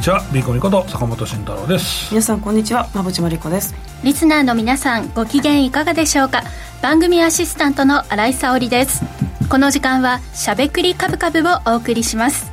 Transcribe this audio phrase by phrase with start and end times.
[0.00, 2.08] にちはビーコミこと坂本慎太郎です。
[2.10, 3.74] 皆さんこんにちは馬淵真理子です。
[4.02, 6.42] リスナーの皆さんご機嫌いかがでしょうか？
[6.80, 9.04] 番組アシスタントの新井沙織です。
[9.50, 12.50] この時間はしゃべくりカブカブをお送りします。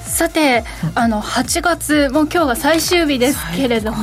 [0.00, 0.64] さて
[0.94, 3.98] あの8月もう今日が最終日ですけれども、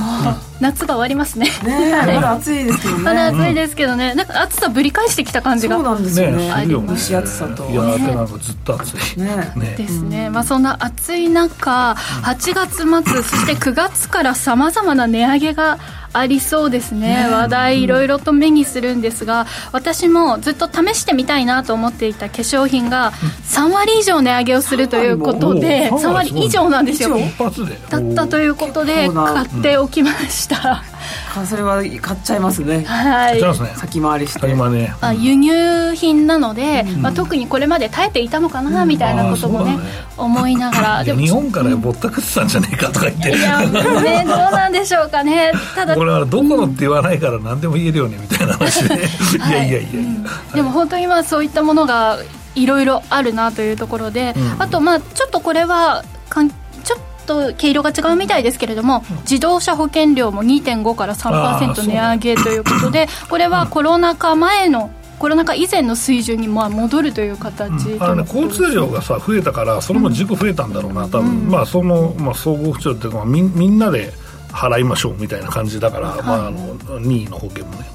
[0.59, 1.49] 夏が終わりますね。
[1.63, 3.03] ねまだ暑いですけどね。
[3.03, 4.13] まだ暑いですけどね。
[4.13, 6.65] なんか暑さぶり返してきた感じがそうなんですよね。
[6.65, 6.67] ね。
[6.67, 7.69] 蒸し暑さと。
[7.69, 8.75] いやーなんかずっと。
[8.75, 9.53] 暑いね。
[9.55, 15.79] ねですね、まあ、そんな暑い中8月末そして9月からさまざまな値上げが
[16.11, 17.27] ありそうですね。
[17.31, 23.11] 話題いろいろと目にするんですが私もずっと試してみたいなと思っていた化粧品が
[23.43, 27.09] 3割以上値上げをするということでおー3割以上なんですよ。
[27.09, 27.77] 以上一発で。
[27.89, 30.83] だったということで買っておきました、
[31.33, 32.83] かそれは買っちゃいますね。
[32.83, 33.41] はい。
[33.77, 34.49] 先回りして。
[34.49, 34.93] 今ね。
[35.01, 39.79] あ輸入品なので、まあ、特にこれまで耐えていたのかなみたいなこともね,、ね。
[40.17, 41.03] 思いながら。
[41.03, 45.51] いや日本からぼったくってたんじゃねえかとか言っていやねどうなんでしょうかね。
[45.75, 48.99] ただこれはどこのって言わないから何でも言えるよねみたいな話 でい。
[49.39, 49.91] やいやいやいや。
[50.55, 52.17] でも本当にまあそういったものが
[52.55, 54.61] いろいろあるなというところで、うん。
[54.61, 74.13] あとまあちょっとこれはかんちょっと毛色が違うみたいですけれども、自動車保険料も2.5からあー3%値上げということでこれはコロナ禍前のコロナ禍以前の水準にまあ戻るという形あのね、交通量がさ増えたからそれも事故増えたんだろうな多分、まあその、まあ、総合不調っていうかみみんなで
[74.51, 77.85] 払いましょうみたいな感じだから、まあ、あの任意の保険もね、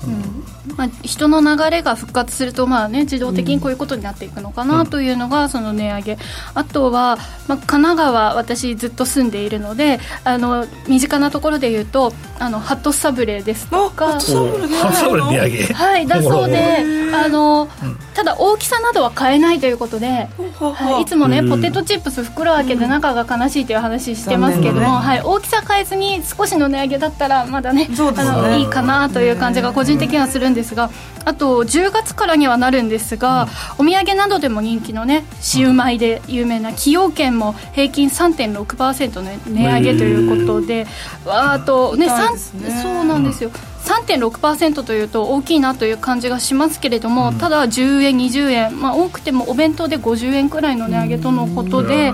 [0.76, 6.18] まあ、人の流れが復活すると、まあね、自動的にこういうことになっていくのかなというのがその値上げ、
[6.54, 14.06] あとは、まあ、神奈川私ずっと住んでいるのであの身近なところで言うとあのハットサブレーですとか。
[14.06, 15.74] あハットサブレ値上げ。
[15.74, 16.84] はい、だそうで
[17.14, 17.68] あの、
[18.14, 20.28] ただ大きさなどは変えないということで、
[20.60, 21.48] はい、いつもねうん。
[21.48, 27.88] ポテトチップス袋開けて中が悲しいという話してますけども、はい、大きさ変えずに少しの値上げだったらまだねね。
[27.96, 30.90] あのいいかなという感じが個人的にはするんですが
[31.24, 40.86] あと10月からにはなるんですが、お土産などでも人気のねシウマイで有名な崎陽軒も平均3.6%の値上げということで、
[41.24, 42.82] わーあとねね。
[42.82, 43.50] そうなんですよ、
[43.84, 52.12] 3.6%というと大きいなという感じがしますけれども、ただ10円、20円、まあ、多くてもお弁当で50円くらいの値上げとのことで、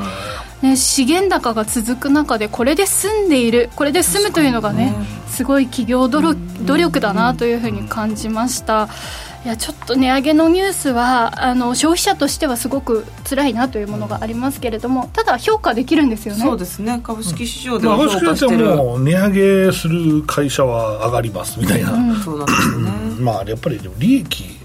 [0.62, 4.94] ね、資源高が続く中でこれで済んでいるこれで済むというのがね
[5.28, 8.88] すごい企業努力努力だなというふうに感じました。
[9.42, 16.42] いやちょっと値上げのニュースはあの消費者としてはすごく辛いなというものがありますけれどもただ評価できるんですよね。
[16.42, 17.00] そうですね。
[17.02, 19.30] 株式市場でまあ、はもしかして評価してる、も値上
[19.66, 21.90] げする会社は上がりますみたいな、
[22.22, 24.59] そうなんですよね、まあやっぱりでも利益、えー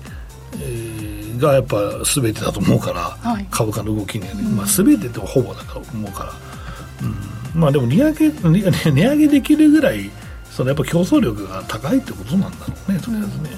[1.37, 3.47] がやっぱ全てだと思うから、はい。
[3.51, 6.33] 株価の動きにはね、まあ、全てってほぼだと思うから、
[7.53, 10.09] うん、まあでも利上げ値値上げできるぐらい
[10.51, 13.49] そのやっぱ競争力が高いってことなんだろうねとりあえずね、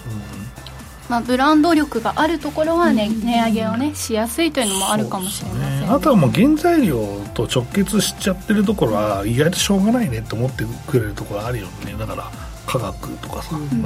[1.09, 5.87] まあ、ブランド力があるところは、ね値上げを、ね、しやすいというのもあるかもしれません、ね。
[5.87, 11.95] あとはもう原材料と直結しちゃってるところは意外としょうがないねって思ってくれるところあるよね。
[11.97, 12.31] だから
[12.65, 13.81] 価格とかさ、うん。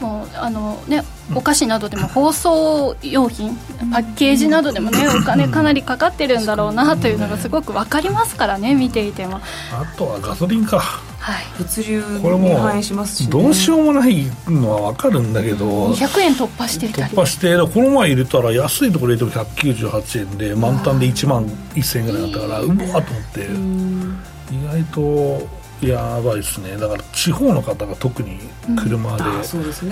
[0.00, 1.02] もうあのね、
[1.34, 3.56] お菓子などでも包装用品
[3.90, 9.40] パッケージなどでもねお金かなりかかってるんだろうなというのがすごく分かりますからね見ていても、
[9.72, 10.80] あとはガソリンか。
[11.22, 15.92] はい、物流に反映しますし、ね、どうしようもないのは分かるんだけど。
[15.92, 23.02] 200円突破していたり突破してこの前入れたら安いところ入れても198円で満タンで1万1000円ぐらいだったからうわーと思っ
[23.32, 24.12] て。
[24.52, 26.76] 意外とやばいですね。
[26.76, 28.38] だから地方の方が特に
[28.82, 29.24] 車で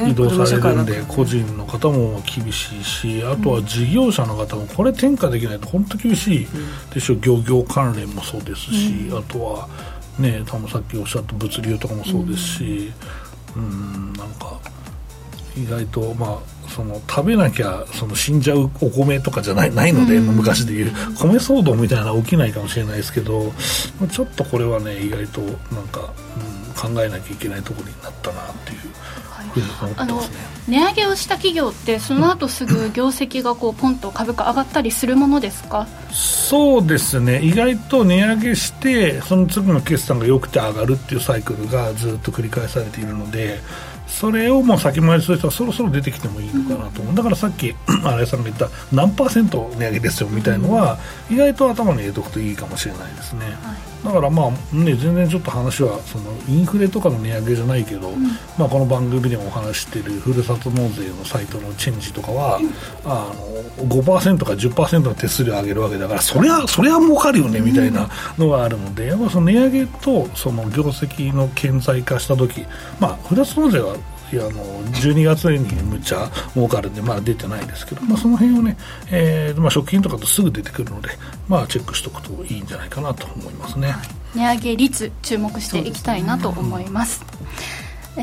[0.08, 6.46] 移動されるんで個人の方も厳しいしあとは事業者の方もこれ転嫁できないと本当厳しい
[6.94, 9.68] でしょ漁業関連もそうですしあとは
[10.18, 12.92] ね多分さっきおっしゃった物流とかもそうですし
[13.56, 14.60] うんなんか
[15.56, 16.38] 意外とまあ
[16.70, 23.52] その食べなきゃその死んじゃうお米とかじゃないないので、昔でいう米騒動みたいなのは起きないかもしれないですけど
[24.00, 26.12] まあちょっとこれはね意外となんか、
[26.82, 28.94] うん、考えなきゃいけないところになったなっていうふうに
[29.82, 30.36] 思ってあのますね。
[30.68, 35.88] 値上げをした企業ってその後すぐ業績がこうポンと株価上がったりするものですか？
[36.12, 37.42] そうですね。
[37.42, 43.58] 意外と値上げしてその次の決算が良くて上がるっていうサイクルがずっと繰り返されているので
[44.20, 47.14] それをもう先回りする人はそろそろ出てきてもいいのかなと思う。
[47.14, 50.98] だからさっき 新井さんが言った何パーセント値上げですよみたいのは
[51.30, 53.46] 意外と頭に入れておくといいかもしれないですね、
[54.04, 58.10] だからまあね全然ちょっと話はそのインフレとかの値上げじゃないけど、
[58.58, 62.60] まあ、この番組でもお話ししているふるさと納税のサイトのチェンジとかは、
[63.04, 63.32] あ
[63.78, 72.66] の5%か10%の手数料上げるわけだからそりゃそりゃ儲かるよねみたいなのがあるのでやっぱその値上げとその業績の顕在化した時
[72.98, 73.96] まあふるさと納税は
[74.32, 78.76] いやあの12月にむっちゃ儲かるんでまだ出てないですけど、まあ、その辺をね、
[79.10, 81.10] えーまあ、食品とかとすぐ出てくるので、
[81.48, 83.94] まあ、チェックしておくといいんじゃないかなと思いますね。
[84.34, 87.24] 値上げ率注目していきたいなと思います。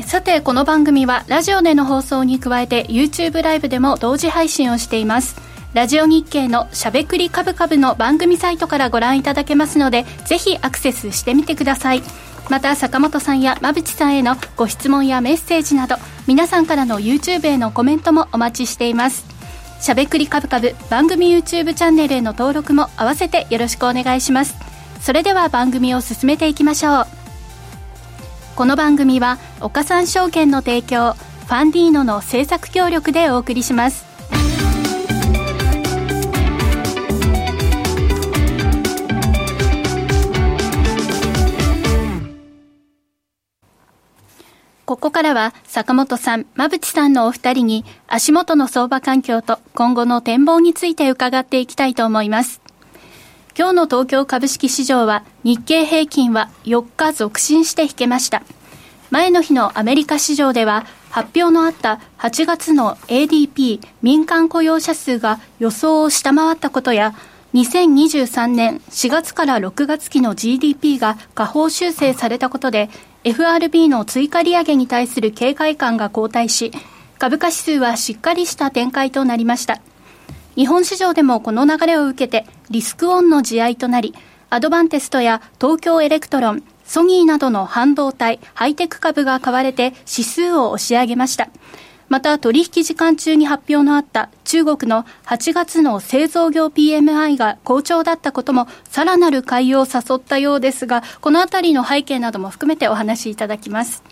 [0.04, 5.48] さてこの番組はラジオでの放送に加えて YouTube ライブでも同時配信をしています。
[5.74, 12.02] ラジオ日経のしゃべくりカブカブの番組サイトからご覧いただけますのでぜひアクセスしてみてください
[12.48, 15.96] また坂本さんや馬淵さんへのご質問やメッセージなど
[16.26, 19.26] 皆さんからの YouTube へのコメントもお待ちしています。
[19.80, 24.56] しゃべくりカブカブ番組 YouTube チャンネルへの登録も合わせてよろしくお願いします。
[25.00, 27.06] それでは番組を進めていきましょう。
[28.56, 34.07] この番組は岡三証券の提供ファンディーノの制作協力でお送りします。
[44.88, 52.62] ここからは坂本さん、馬淵さんのお二人に足元の相場環境と今後の展望について伺っていきたいと思います。
[53.54, 58.42] 今日の東京株式市場は日経平均は4日続伸して引けました。
[59.10, 67.14] 前の日のアメリカ市場では発表のあった8月の ADP 民間雇用者数が予想を下回ったことや
[67.54, 72.90] 2023年4月から6月期の GDP が下方修正されたことで
[73.24, 76.72] FRB の追加利上げに対する警戒感が後退し
[77.18, 79.80] 株価指数はしっかりした展開となりました。
[80.56, 84.14] 日本市場でもこの流れを受けてリスクオンの地合いとなり
[84.50, 91.48] アドバンテストや東京エレクトロンソニーなどの半導体ハイテク株が買われて指数を押し上げました。
[92.08, 104.02] また取引時間中に発表のあった中国の8月の製造業 PMI が好調だったこともさらなる買いを誘ったようですがこのあたりの背景なども含めてお話しいただきます。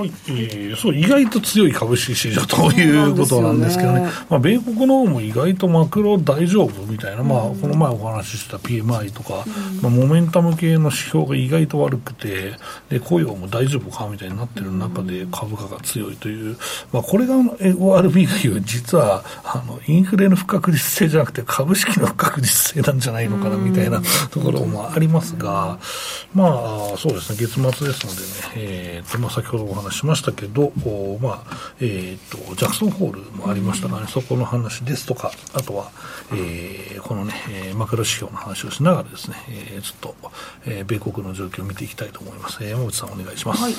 [0.00, 4.10] はいえー、そう意外と強い株式市場ということなんですけどね、ね。
[4.30, 9.44] まあ、米国の方も意外とマクロ大丈夫みたいな、まあ、この前お話しした PMI とか、
[9.82, 12.54] まあ、モメンタム系の指標が意外と悪くて
[12.88, 16.56] で雇用も大丈夫かみたいになってる中で株価が強いという、
[16.92, 24.00] まあ、これが ORB が言う実はあのインフレの不確実性じゃなくて株式の不確実性なんじゃないのかなみたいな
[24.30, 25.78] ところもありますが、
[26.34, 26.46] ま
[26.94, 27.38] あそうですね。
[27.38, 30.72] 月末ですのでね、えーとまあ、先ほどお話しましたけど、
[31.20, 35.90] まあえーと、ジャクソンホールもありましたがね、そこの話ですとか、あとは、
[36.32, 37.34] えー、このね、
[37.74, 40.32] マクロ指標の話をしながらですね、えー、ちょっと、
[40.66, 42.58] えー、米国の状況を見ていきたいと思います。
[42.62, 43.62] えー、山口さんお願いします。
[43.62, 43.74] はい。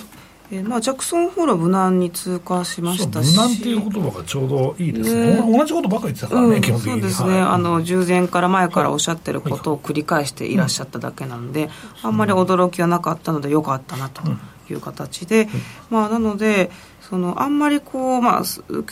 [0.54, 3.32] えーまあ、ジャクソンホールは無難に通過しましたし。
[3.32, 5.58] 無難っていう言葉がちょうどいいですね、ね。
[5.58, 6.94] 同じことばっかり言ってたからね、うん、基本的に。
[6.94, 11.70] そうですね、はい、あの従前から前からおっしゃってることを繰り返していらっしゃっただけなので、
[12.04, 14.24] あんまり驚きはなかったのでよかったなと
[14.72, 15.48] いう形で、
[15.90, 16.72] まあ、なので
[17.02, 18.44] そのあんまりこう、まあ、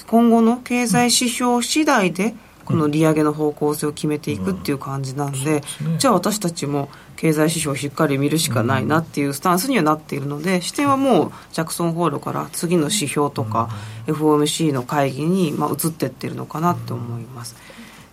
[0.08, 2.36] 今後の経済指標次第で、
[2.70, 13.70] この利上げの方向性を決めていくっていう感じなんで、うんね、じゃあ私たちも経済指標をしっかり見るしかないなっていうスタンスにはなっているので視点はもうジャクソンホールから次の指標とか
[14.06, 17.56] FOMC の会議にまあ移っていってるのかなと思います。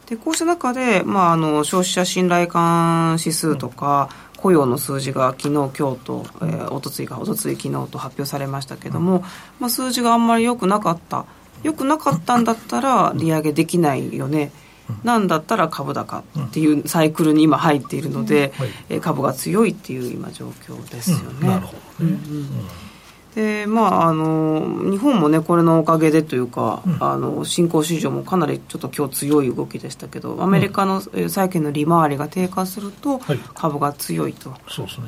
[0.06, 9.24] でこうした中で、まあ、あの消費者信頼感指数とか、雇用の数字が昨日、今日と、えー、おとついか、おとつい、昨日と発表されましたけども、
[9.58, 11.24] まあ、数字があんまり良くなかった、
[11.62, 14.52] 良くなかったんだったら、利上げできないよね。
[15.02, 18.94] なんだったら株高っていうサイクルに今入っているので、うん。
[18.94, 21.24] はい、株が強いっていう今状況ですよね。
[21.40, 22.85] うん、なるほどね、うん
[23.36, 33.20] でまあ、あの日本もねこれのおかげでというか、うん、あの新興市場もかなりちょっと今日強い動きでしたけどアメリカの債券の利回りが低下すると、
[33.52, 34.48] 株が強いと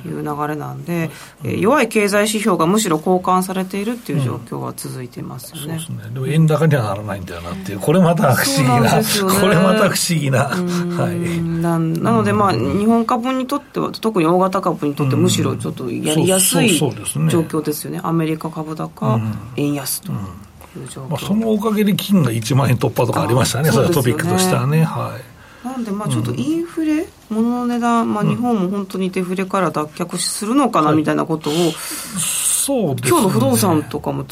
[0.05, 1.11] いう流れなんで、
[1.43, 6.11] はい、ね、弱い経済指標がむしろ交換されているっていう状況は続いてますよね,、うん、でね。
[6.13, 7.79] でも円高にはならないんだよなっていう。
[7.79, 9.03] これまた不思議な、ね、
[9.41, 18.01] これまた不思議な、はい、ななので、まあ、日本株にとっては特に大型株にとってむしろちょっとやりやすい状況ですよね。
[18.19, 24.83] アメリカ株高、うん、円安とまあ、そのおかげで金が1万円突破とかありましたね、それはトピックとしてはね。
[24.83, 25.17] は
[25.65, 25.67] い。
[25.67, 33.19] なんで、まあ、ちょっとインフレ、物の値段、まあ、日本も本当にデフレから脱却するのかなみたいなことを、そうですね。
[33.19, 34.25] 今日の不動産とかも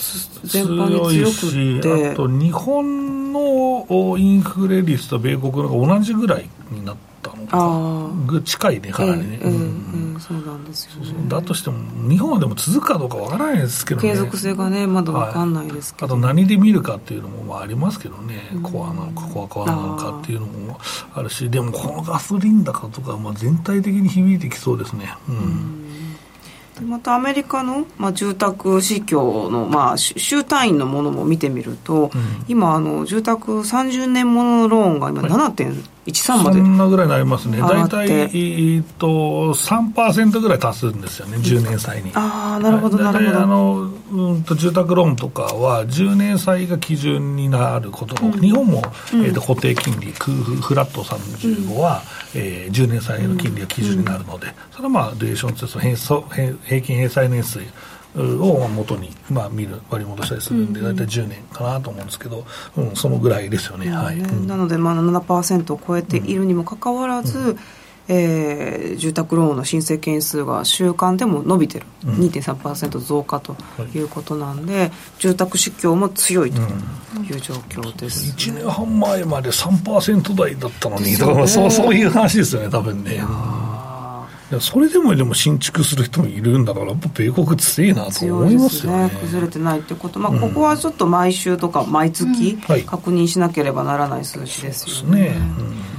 [0.45, 2.11] 全般に強くて。
[2.11, 6.97] あと日本のインフレ率と米国のが同じぐらいになっ
[7.29, 7.47] たの
[8.27, 14.11] か近いねかなりね、えーえーえー、そうなんですよ、ね、だとしても日本はでも続くかどうかわからないですけどね。
[14.11, 20.79] 継続性がねまだわかんないですけど、はい、あと何で見るかっていうのもまあありますけどね、うん、コアなのかコアコアなのかっていうのも
[21.15, 21.51] あるし。
[21.51, 25.15] でもこのガソリン高とかまあ全体的に響いてきそうですね。
[25.29, 25.86] うん、うん
[26.83, 37.59] またアメリカの、まあ、住宅市況の、まあ、週単位のものも見てみると、うん、今あの住宅30年もののローンが今7.13まで、そんなぐらいになりますね。
[37.59, 39.07] 大体、えー、っと
[39.55, 42.13] 3%ぐらい足すんですよね10年債に。
[42.15, 43.43] ああなるほどなるほど。
[43.43, 48.83] あの、うんと住宅ローンとかは10年債が基準になることが、うん、日本も、
[49.13, 52.03] えー、と固定金利フラット35は、
[52.35, 57.61] うん、えー、10年債の金利が基準になるので、それはまあデュエーションとして平均返済年数
[58.17, 62.47] を元に、まあ、見る割り戻したりするんで、大体10年かなと思うんですけど、
[62.77, 63.91] うん、そのぐらいですよね。
[63.91, 67.59] はい、なので、まあ、7%を超えているにもかかわらず、うん
[68.09, 73.57] えー、住宅ローンの申請件数が週間でも伸びてる、うん、2.3%増加と
[73.95, 74.07] い。
[74.07, 76.61] うことなんで、はい、住宅市況も強いと
[77.23, 83.23] いう状況です、ね、1年半前まで3%台だったのに、ね、だからそうそういう話ですよね、多分ね。
[84.61, 95.35] それでもでも新築する人もいるんだから、やっぱ米国強いなと思いますよね、ね、崩れてないってこと、まあ、ここはちょっと毎週とか毎月確認しなければならない数字ですよね。
[95.37, 95.67] うん。
[95.67, 95.96] そ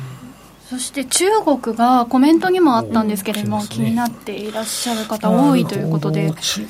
[0.78, 1.26] して中
[1.62, 6.34] 国がコメントにもあったんですけれども、ね、気になっていらっしゃる方多いということで。
[6.34, 6.66] 中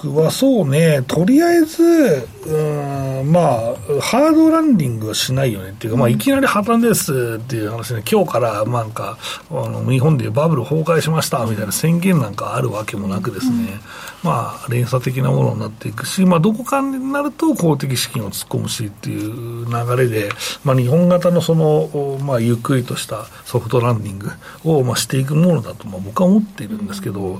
[0.00, 9.18] 国はそうねとりあえずうんまあハードランディングはしないよねっていうか、まあ、いきなり破綻ですっていう話で、ね、今日からなんか
[9.50, 13.80] あの日本でバブル崩壊しましたみたいな宣言なんかあるわけもなくですね、うん
[14.24, 20.30] まあ、連鎖的なものになっていくし、まあ、どこかになると公的資金を突っ込むしっていう流れで、
[20.64, 24.30] まあ、日本型のその、まあ、ゆっくりとしたソフトランディング
[24.64, 27.38] を、まあ、していくものだと、まあ、僕は思っているんですけど、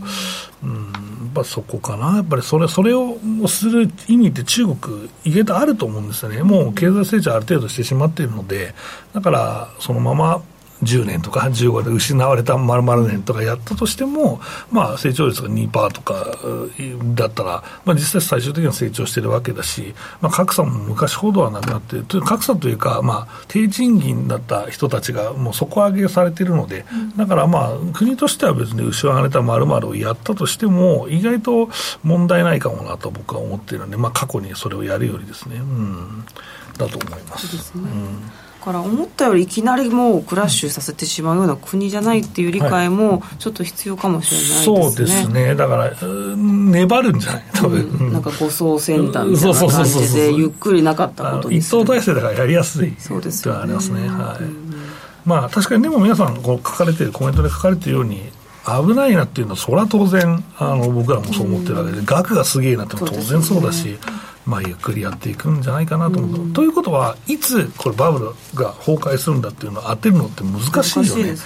[0.62, 0.92] うん、
[1.34, 3.16] やっそこかな、やっぱりそれそれを
[3.48, 8.74] する意味って中国、意外とあると思うんですよね、もう経済成長ある程度してしまっているので、
[9.14, 10.42] だからそのまま
[10.84, 16.36] 10年とか15年失われた丸々年とかやったとしても、まあ、成長率が2%とか
[17.14, 26.84] だったら、まあ、実際最終的には成長してるわけだし、まあ、格差も昔ほどはなくなって格差というか、まあ、低賃金だった人たちがもう底上げされているので、
[27.16, 31.68] だからまあ国としては別に後ろ上げた丸々をやったとしても意外と
[32.02, 36.24] 問題ないかもなと僕は思っているので、まあ、過去にそれをやるよりですね、うん、
[36.76, 37.56] だと思います。
[37.58, 37.82] すね。
[37.82, 45.54] うんから思ったよりいきなりもうクラッシュさせてしまうような国じゃないっていう理解もちょっと必要かもしれないですね、はい、そうですね。
[45.54, 45.92] だから
[46.36, 47.44] 粘るんじゃない？
[47.52, 54.08] 多分、うん、なんか護送センターみたいな感じでゆっくりなかったことに一等体制だからやりやすいそうですよねありますね。
[54.08, 58.22] はい、まあ確かにでも皆さんこう書かれてるコメントで書かれてるように
[58.66, 59.14] 危ない。
[59.14, 63.98] なっていうのはそれは当然あの僕らもそう思ってるわけで、額がすげえなっても当然そうだし、
[64.46, 71.38] まあ、ゆっくりやっていくんじゃないかなと思う、うん、ということはいつこれバブルが崩壊するんだっていうのを当てるのって難しいよね、ね、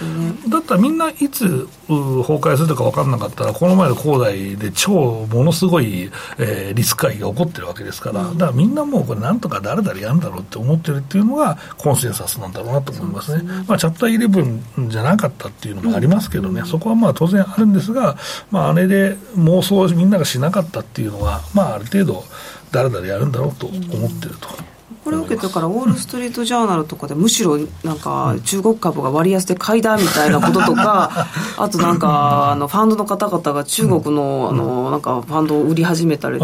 [0.49, 18.17] だったらみんないつ崩壊するか分からなかったらこの前の恒大で超ものすごい、えー、リスク回避が起こってるわけですから、うん、だからみんなもうこれなんとか誰々やるんだろうって思ってるっていうのがコンセンサスなんだろうなと思いますね、ね、まあ、チャプター11じゃなかったっていうのもありますけどね、うん、そこはまあ当然あるんですが、
[18.51, 22.25] まあ、あれで妄想をみんながしなかったっていうのは、まあ、ある程度
[22.71, 24.78] 誰々やるんだろうと思ってると。
[25.09, 36.39] これを受けてからウォール・ストリート・ジャーナルとかでむしろなんか中国株が割安で買いだみたいなこととか あとなんかあのファンドの方々が中国のあのなんかファンドを売り始めたり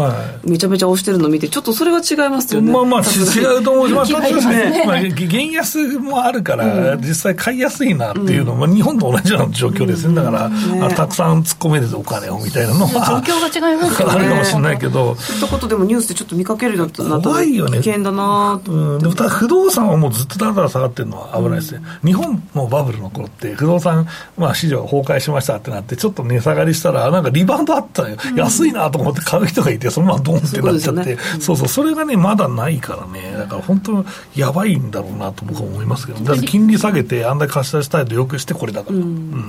[0.45, 2.71] めちゃめちゃ押してるのを見てちょっとそれは違いますよね。
[2.71, 10.15] まあまあ違うと思いますね、まあ、減安もあるから実際買いやすいなっていうのも日本と同じような状況ですね。
[10.15, 15.15] だから、たくさん突っ込めるお金をみたいなのは状況が違います あるかもしれないけど。
[15.15, 24.07] そういったことでもニュースでちょっと見かけるようになったら危険だなうん、でもただ不動産はもうずっとだらだら下がってるのは危ないですね、うん、日本のバブルの頃って不動産、
[24.37, 31.67] まあ、市場崩壊しましたってなってちょっと値下がりしたらなんかリバウンドあったよ、うん、安いなと思って買う人がいてそのままドンってなっちゃって、ねうん、そうそう。
[31.67, 33.33] それがねまだないからね。
[33.37, 38.97] だから本当やばいんだろうなと僕は思いますけど、だって金利下げてあんだけ貸し出したいとよくしてこれだから、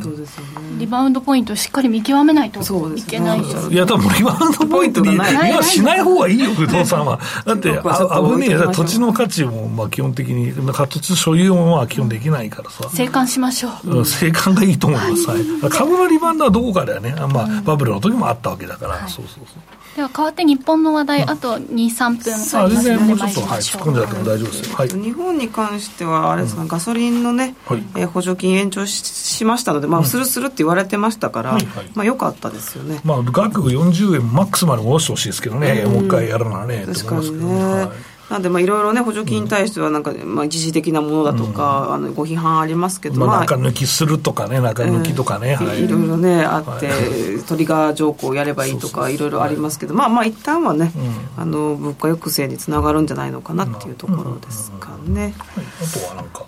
[0.02, 0.78] そうですよね。
[0.78, 2.60] リバウンドポイントをしっかり見極めないと。
[2.96, 7.20] いけないです、ね、いや多分リバウンドポイントに今しない方がいいよ不動産は。
[7.44, 12.88] だってあ危ねえ土地ちの価値もまあ基本的に、土地所有もまあ基本できないからさ。
[12.92, 14.04] 生還しましょう。
[14.04, 15.30] 生還がいいと思います。
[15.30, 19.76] はい、株のリバウンドはどこかではね、まあ、バブルの時もあったわけだから、そうそうそう。
[19.96, 27.82] では代わって日本の話題、あと2、3分あ全然もうちょっと、はい、突っ込んでやっても大丈夫ですよ、はい、日本に関しては、あれですか、ガソリンのね、はい。
[27.96, 33.00] えー、補助金延長しましたので、まあ、するするって言われてましたから、はいはい、まあ、よかったですよね。
[33.04, 37.64] まあ、額40円マックスまで戻してほしいですけどね、もう一回やるならね、確かにね。
[37.64, 55.34] はいなんで、いろいろね、補助金に対しては、なんか、まあ、一時的なものだとか、うん、あのご批判ありますけど、まあ、中抜きするとかね、中抜きとかね、い、いろいろね、あって、はい、トリガー条項をやればいいとか、いろいろありますけど、まあまあ、一旦はね、うん、あの物価抑制につながるんじゃないのかなっていうところですかね。
[55.38, 56.24] あとはなん。
[56.26, 56.46] か。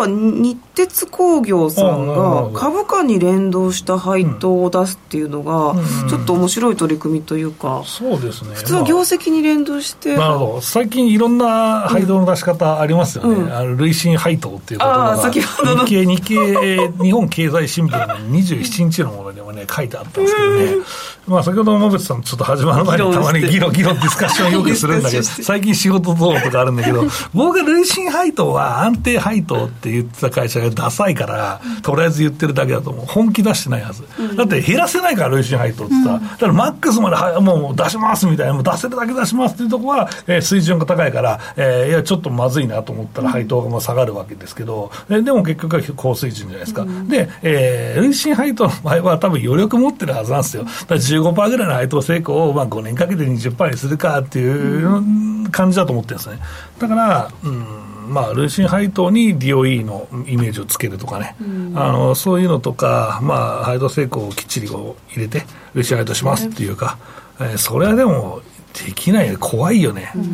[0.00, 5.74] は、日鉄工業さんが株価に連動した配当を出すっていうのが、
[6.08, 8.54] ちょっと面白い取り組みというか、そうですね。
[8.54, 10.16] 普通は業績に連動して。
[10.16, 10.60] なるほど。
[10.60, 20.84] 最近いろんな配当の出し方ありますよね、うん、あの累進配当っていうことが、先ほどの日経日経日本経済新聞の27日のものでもね、書いてあったんですけどね、
[21.30, 34.02] まあ、先ほどの馬渕さん、ちょっと始まる前にたまに議論、議論、ディスカッションよくするんだけど、最近仕事どうとかあるんだけど、僕が累進配当は安定配当って言ってた会社がダサいから、とりあえず言ってるだけだと思う、本気出してないはず、
[34.34, 46.84] だって減らせないから累進配当ってさ、だからマックスまでもう出しますみたいな、もう出せるだけ出しますっていうところは、えー、水準が高いから、えー、いや、ちょっとまずいなと思ったら配当が下がるわけですけど、でも結局は高水準じゃないですか。
[47.06, 50.64] で、えー、累進配当の場合は多分余力持ってるはずなんですよ。
[50.88, 56.38] だ15%ぐらいの配当成功をまあ5年かけて20%にするかっていう感じだと思ってるんですね。
[56.78, 66.98] だから、うんまあ、累進配当に DOE のイメージをつけるとかね、うん、あのそういうのとか、まあ、配当成功をきっちりこう入れて、累進配当しますっていうか、
[67.38, 68.42] えー、それはでも、
[68.84, 70.12] できない怖いよね。
[70.14, 70.30] うん、うん。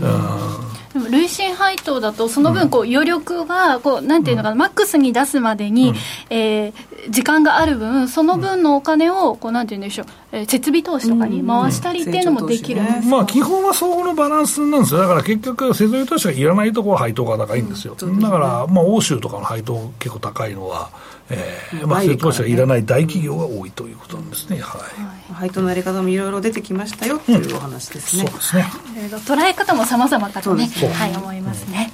[0.92, 5.92] でも累進配当だとその分こう余力はこうなんていうのかな、マックスに出すまでに、
[6.30, 6.74] えー、
[7.10, 15.00] 時間がある分その分のお金をこうなんていうんでしょう、えー、設備投資とかに回したりっていうのもできるんですまあ基本は相互のバランスなんですよ。
[15.00, 20.90] だから結局設備投資がいらないところは配当が高いんですよ、だからまあ欧州とかの配当結構高いのは
[21.28, 24.78] えーまあ、設備投資がいらない大企業が多いということなんですね、は
[25.30, 28.64] い、配当のやり方もいろいろ出てきましたよというお話ですね、そうですね、
[28.96, 31.90] えー、捉え方もさまざまかとね、はい、思いますね。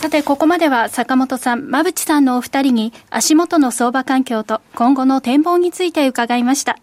[0.00, 6.78] さて、ここまでは坂本さん、馬淵さんのお二人に足元の相場環境と今後の展望について伺いました。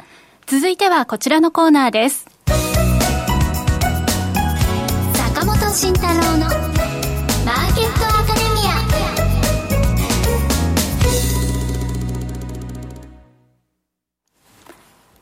[0.50, 2.26] 続いてはこちらのコーナーです。
[5.14, 8.78] 坂本慎太郎のマーケットアカデミア。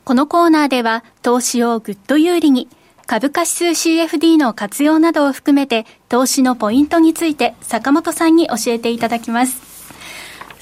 [0.04, 2.70] このコーナーでは投資をぐっと有利に
[3.08, 9.75] 株価指数 CFD の活用などを含めて投資のポイントについて坂本さんに教えていただきます。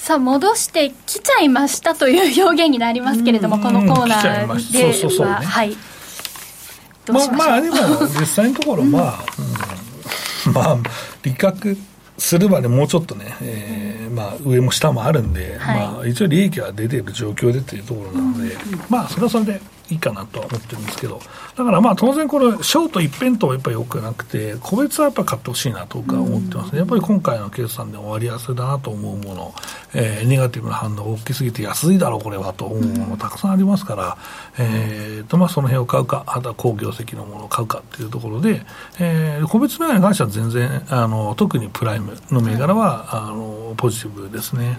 [0.03, 5.77] さあ戻してきちゃいましたという表現になりますけれども、このコーナーでは、そうそうね、はい。
[7.07, 7.77] まあ、まあ、でも
[8.19, 9.25] 実際のところ、まあ、
[10.45, 10.77] うん、まあ、
[11.23, 11.77] 利確
[12.17, 21.19] するまでもうちょっとね、えーまあ、上も下もあるんで、はい、まあ、一応利益は出ている状況でというところなので、うん、まあ、それはそれでいいかなとは思ってるんですけど、
[21.57, 29.53] だからまあ当然これ、ショート一辺倒はやっぱりよくなくて、個別はやっぱり買ってほしいなと僕は思ってますね、やっぱり今回の決算で終わりやすいだなと思うもの、
[29.93, 34.17] えー、ネガティブな反応が大きすぎて安いだろう、これはと思うものたくさんありますから、
[34.57, 38.65] えーとまあ、その辺を買うか、あとは高業績のものを買うかっていうところで、
[38.99, 44.77] えー、個別銘柄に関しては全然あの、特にプライムの銘柄は、あのポジティブですね。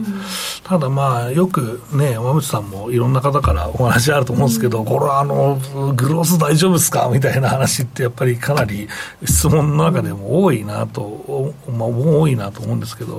[0.63, 5.57] ただまあ、よくね、山口さんもいろんな方からお話あると思うんですけど、これはあの、
[5.97, 7.11] グロース大丈夫ですか？
[7.13, 8.87] みたいな話ってやっぱりかなり
[9.25, 13.19] 質問の中でも多いなと、まあ、多いなと思うんですけど、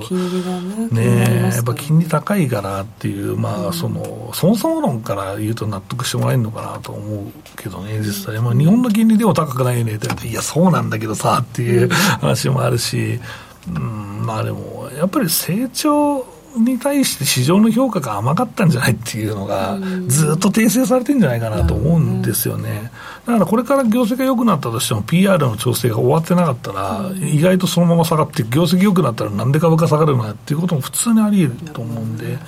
[0.90, 13.20] ねねやっぱ金利高いからっていう、まあ、その、そもそも論から言うと納得してもらえるのかなと思うけどね、実際、まあ、日本の金利でも高くないよねって言われて、いや、そうなんだけどさっていう話もあるし、
[13.68, 16.24] うん、まあでも、やっぱり成長、
[16.56, 22.90] に対して市場の評価が甘かったんじゃないっていうのが、ずっと訂正されてるんじゃないかなと思うんですよね。
[23.26, 32.38] だからこれから業績が良くなったとしても、PR の調整が終わってなかったら、意外とそのまま下がって、業績良くなったらなんで株価下がるのかっていうことも普通にあり得ると思うんで。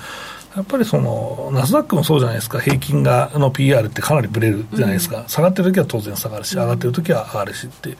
[0.55, 7.95] やっぱりそのナスダックもそうじゃないですか、平均がの PR ってかなりぶれるじゃないですか、うん、下がってる時は当然下がるし、上がってる時は上がるしって、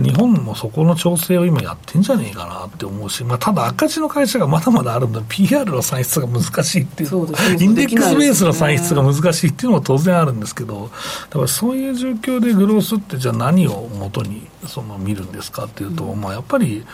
[0.00, 7.10] 日本もそこの調整を今やってんじゃねえかなって思うし、まあ、ただ赤字の会社がまだまだあるんだ、PR の算出が難しいっていう、
[7.58, 10.90] インデックスベースの算出が難しいっていうのも当然あるんですけど、
[11.30, 16.84] だからそういう状況でグロースって、じゃあ何を元にその見るんですかっていうと、うん、まあ、やっぱり、うん、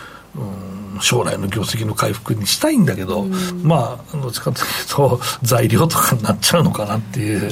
[1.00, 7.50] 将来の業績の回復にしたいんだけど、うん、まあどっちかというと材料とかになっちゃうのかなっていう、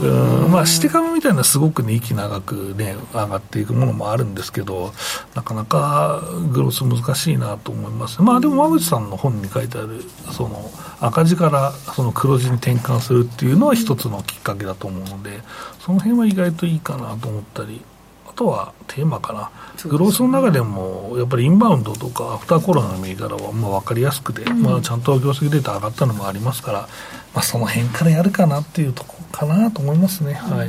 [0.00, 4.92] うん、まあしてかみたいなすごくね息長くね上がっていくものもあるんですけど
[5.34, 8.22] なかなかグロス難しいなと思います。
[8.22, 15.40] まあでも馬渕さんの本に書いてあるその赤字からその黒字に転換するっていうのは一つのきっかけだと思うので
[15.80, 17.93] その辺は意外といいかなと思ったりあ
[18.34, 19.50] とはテーマかな。
[19.88, 26.80] グロースの中でもやっぱりインバウンドとかアフターコロナの銘柄はまあ分かりやすくて、うん、まあ、ちゃんと業績データ上がったのもありますから、
[27.34, 30.34] まあ、その辺からやるかなっていうところかなと思いますね。
[30.34, 30.68] はい、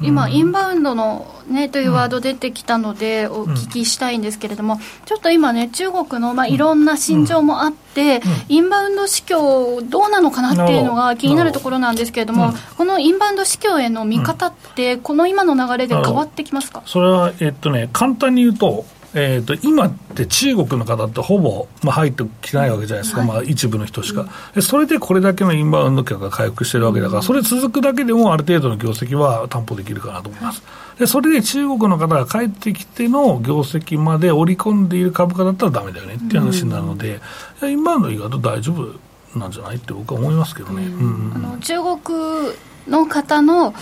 [0.00, 16.82] 今、インバウンドの、ね、というワード出てきたので、お聞きしたいんですけれども、ちょっと今ね、中国の、まあ、いろんな心情もあって、インバウンド市況、どうなのかなっていうのが気になるところなんですけれども、このインバウンド市況への見方って、この今の流れで変わってきますか？
[16.84, 18.84] それは、えっとね、簡単に言うと、
[19.18, 27.08] えーと、今って中国の方ってほぼ、まあ、入ってきてないわけじゃないですか、はい、まあ、一部の人しか、うん、それでこれだけのインバウンド客が回復してるわけだ。
[27.08, 30.62] から、それ続くだけでもある程度の業績は担保できるかなと思います。
[30.98, 37.20] でそれで中国の方が帰ってきての業績まで織り込んでいる株価だったらだめだよねっていう話になるので、
[37.62, 40.86] うん、インバウンド意外と大丈夫なんじゃないって僕は思いますけどね。
[40.86, 42.52] うん、あの中国
[42.88, 43.74] の方の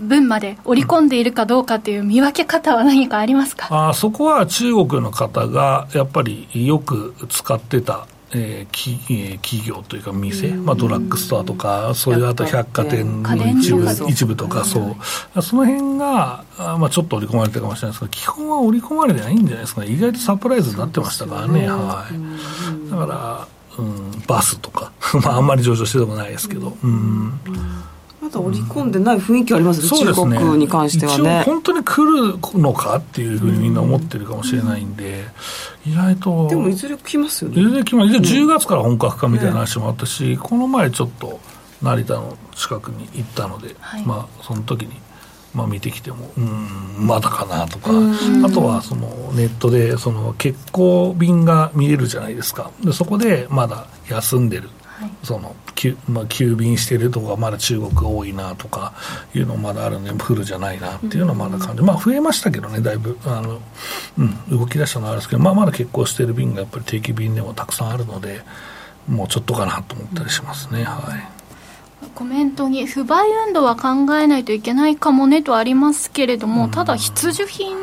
[0.00, 3.68] 分まで織り込んでいるかどうかという見分け方は何かありますか？
[3.88, 14.96] あそこは中国の方がやっぱりよく使ってたえー、きえー、企業というか店、まあ、ドラッグストアとか、そういうあと百貨店の一部一部とか、そ
[15.36, 24.90] う、その辺が、まあ、ちょっと織り込まれてるかもしれないですけど、基本は織り込まれてないんじゃないですかね、意外とサプライズになってましたからね、はい、だから、うん、バスとか、
[25.22, 26.76] まあ、あんまり上場してでもないですけど。
[26.82, 27.28] うん。
[27.28, 27.93] ま
[28.34, 31.42] だ織り込んでない雰囲気ありますね、うん、中国に関してはね。
[31.44, 35.24] 本当に来るのかっていうふうにみんな思ってるかもしれないんで、
[35.86, 36.48] うん、意外と。
[36.48, 37.60] でもいずれ来ますよね。
[37.60, 38.12] いずれ来ます。
[38.12, 41.40] 10月から本格化みたいな話もあったし、この前ちょっと
[41.82, 45.04] 成田の近くに行ったので、はい、まあその時に。
[45.54, 47.92] まあ、見てきても、うん、まだかなとか、
[48.44, 54.68] あとはそのネットでその欠航便が見えるじゃないですか、でそこでまだ休んでる
[55.22, 55.54] その
[56.08, 58.94] まあ、急便してるとこがまだ中国多いなとか
[59.34, 63.18] いうのまだあるんでフルじゃないなっていうのはまだ感じ、まあ増えましたけどねだいぶ。
[63.24, 63.60] あの、
[64.18, 68.42] うん、動き出したのはあるんですけど、まあ、まだ結構してる便がやっぱり定期便でもたくさんあるので
[69.08, 72.08] もうちょっとかなと思ったりしますね、はい。
[72.14, 77.76] コメントに不買運動は考えないといけないかもねとありますけれども、ただ必需品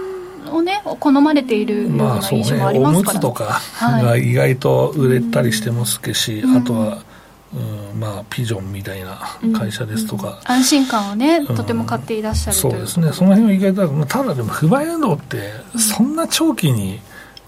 [0.51, 7.03] をね好まれているような印象もありますから、まあね、おむつとかが意外と売れたりしてますけし、あとは
[7.53, 9.19] うん、まあピジョンみたいな
[9.53, 13.11] 会社ですとか、うんうん、安心感をね、うん、とても買っていらっしゃるそうですね。
[13.11, 16.99] その辺は意外とただでも不買運動ってそんな長期に、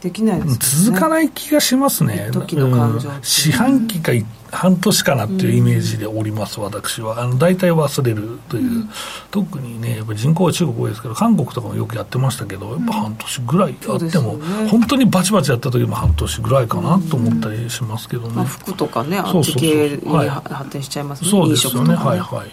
[0.02, 4.12] できない、ね、続かない気がしますね、時の感情、四半期か
[4.54, 8.90] 半年かなっていうイメージでおります、うん、私はあの大体忘れるという、うん、
[9.32, 22.52] 特にねやっぱ人口は中国多いですけど韓国とかもよくやってましたけどやっぱ半年ぐらいあっても、ね、本当にバチバチやった時も半年ぐらいかなと思ったりしますけどね、まあ、服とかねあっち系に発展しちゃいますね、そうですよね、ね、はいはい。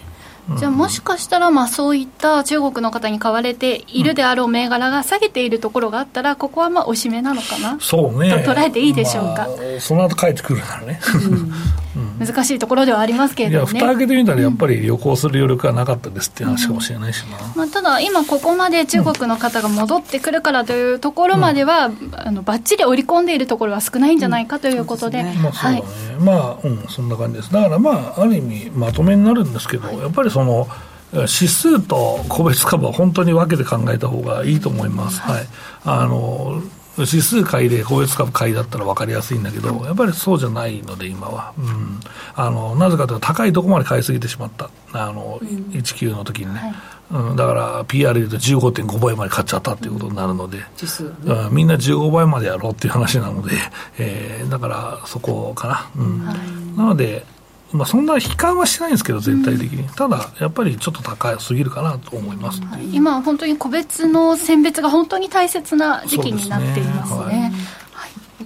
[0.57, 7.77] じゃあもしかしたらまあそういった中国の方に買われているであろう銘柄が下げているところがあったらここはまあおしめなのかな？
[7.79, 8.43] そうね。
[8.43, 9.47] と捉えていいでしょうか、まあ、
[9.79, 11.51] その後帰ってくるならね、うん
[12.25, 25.83] 難しいところではありますけれども、ね、いや蓋開けてみたらやっぱり旅行する余力はなかったですっていう話かもしれないしな、うん、まあ、ただ今ここまで中国の方が戻ってくるからというところまでは、うん、あのばっちり織り込んでいるところは少ないんじゃないかということで、まあそうだね、
[26.19, 27.51] まあうんそんな感じです。
[27.51, 30.67] だからまあある意味まとめになるんですけど、やっぱりその
[31.13, 35.19] 指数と個別株は本当に分けて考えた方がいいと思います。
[35.19, 35.47] はい、
[35.83, 36.61] あの
[37.01, 41.53] 指数買いで個別株買いだったら分かりやすいんだけど、やっぱりそうじゃないので、今は。
[41.57, 41.99] うん、
[42.35, 46.75] あのなぜかというと、高いところまで買いすぎてしまった、あのうん、19の時にね、
[47.11, 53.55] はい、うん、だから PR でいうと15.5倍まで買っちゃったっていうことになるので、うん、みんな15倍までやろうっていう話なので、
[53.97, 55.89] えー、だからそこかな。
[55.95, 57.25] うん、はい、なので
[57.73, 67.53] まあ、そんな悲観はしてないんですけど、全体的に、うん、ただ、やっぱりちょっと高すぎるかなと思います、今、本当に個別の選別が本当に大切な時期になっていますね。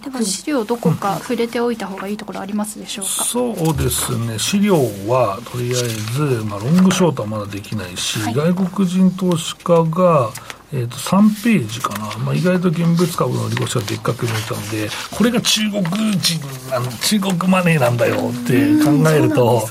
[0.04, 4.38] では資料どこか触れておいた方がいいところありますでしょうか、そうですね。
[4.38, 4.76] 資料
[5.08, 10.32] はとりあえず、まあ、ロングショートはまだできないし、はい、外国人投資家が
[10.76, 19.66] えー、と3ページかな、まあ、意外と現物株の利越しがでっかく見えたので、これが中国人なの、中国マネーなんだよって考えると、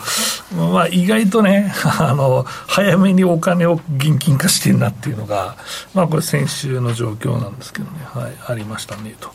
[0.57, 5.57] まあ、意外とね あの、早めにお金を現金化してるなっていうのが、
[5.93, 9.31] まあ、これ、先週の状況なんですけどね、はい、ありましたねと。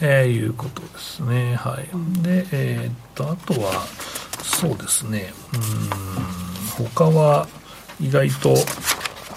[0.00, 1.54] えー、いうことですね。
[1.54, 2.22] はい。
[2.22, 3.86] で、えー、っと、あとは、
[4.42, 7.46] そうですね、うん、他は
[8.00, 8.56] 意外と、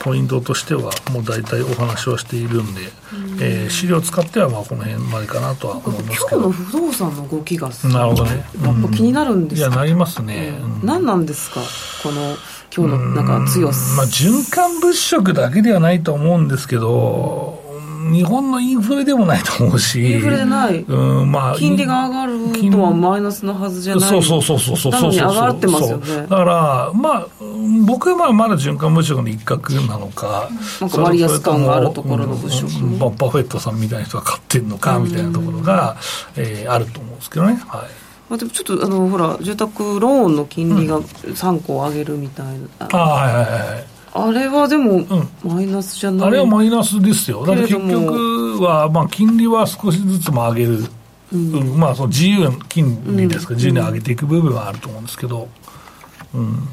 [0.06, 6.41] ポイントとしてはもう大体お話はしているんで、うん、えー、資料を使ってはまあこの辺までかなとは思いますけど。
[6.44, 11.60] 今日の不動産の動きがなるほどね、やっぱ気になるんですいやなりますね、うん、何なんですか？
[12.04, 12.36] この
[12.76, 17.63] 今日のなんか強さ、まあ、循環物色だけではないと思うんですけど、
[18.12, 26.22] 日本のインフレでもないと思うし、インフレでない、うんまあ、金利が上がるとはマイナスのはずじゃない、そうそうそうそうそうそう上がってますよね。
[26.22, 27.28] だから、まあ、
[27.86, 35.98] 僕はまあまだ循環物色の一角なのか、なんか割安感があるところの物色、うん、バフェットさんみたいな人が買ってるのかみたいなところが、
[36.36, 37.54] えー、あると思うんですけどね。
[37.68, 38.06] はい。
[38.30, 45.06] まあ、でもちょっとあのほら住宅ローンの金利が3個上げるみたいな、うん、あはいはいはいあれはでも、
[45.43, 47.45] マイナスじゃない、あれはマイナスですよ。
[47.45, 50.86] だって結局は、まあ、金利は少しずつも上げる。
[51.34, 55.49] うん、うん、まあ、その自由金利ですか、うん、自由に上げていく部分はあると思うんですけど、
[56.34, 56.67] うん。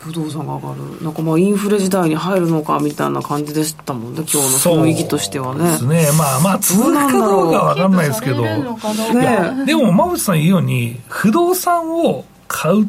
[0.00, 5.76] 不動産が上がる、なんかまあインフレ時代に入るのかみたいな感じでしたもんね、今日の雰囲気としてはね。
[5.78, 12.86] そうですね、まあまあ、続くかどうかは分かんないですけど、ね、でも、馬渕さん言うように、不動産を買うっ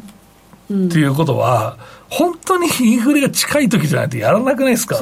[0.68, 4.98] ていうことは、うん本当にインフレが近い時じゃないとやらなくないですか？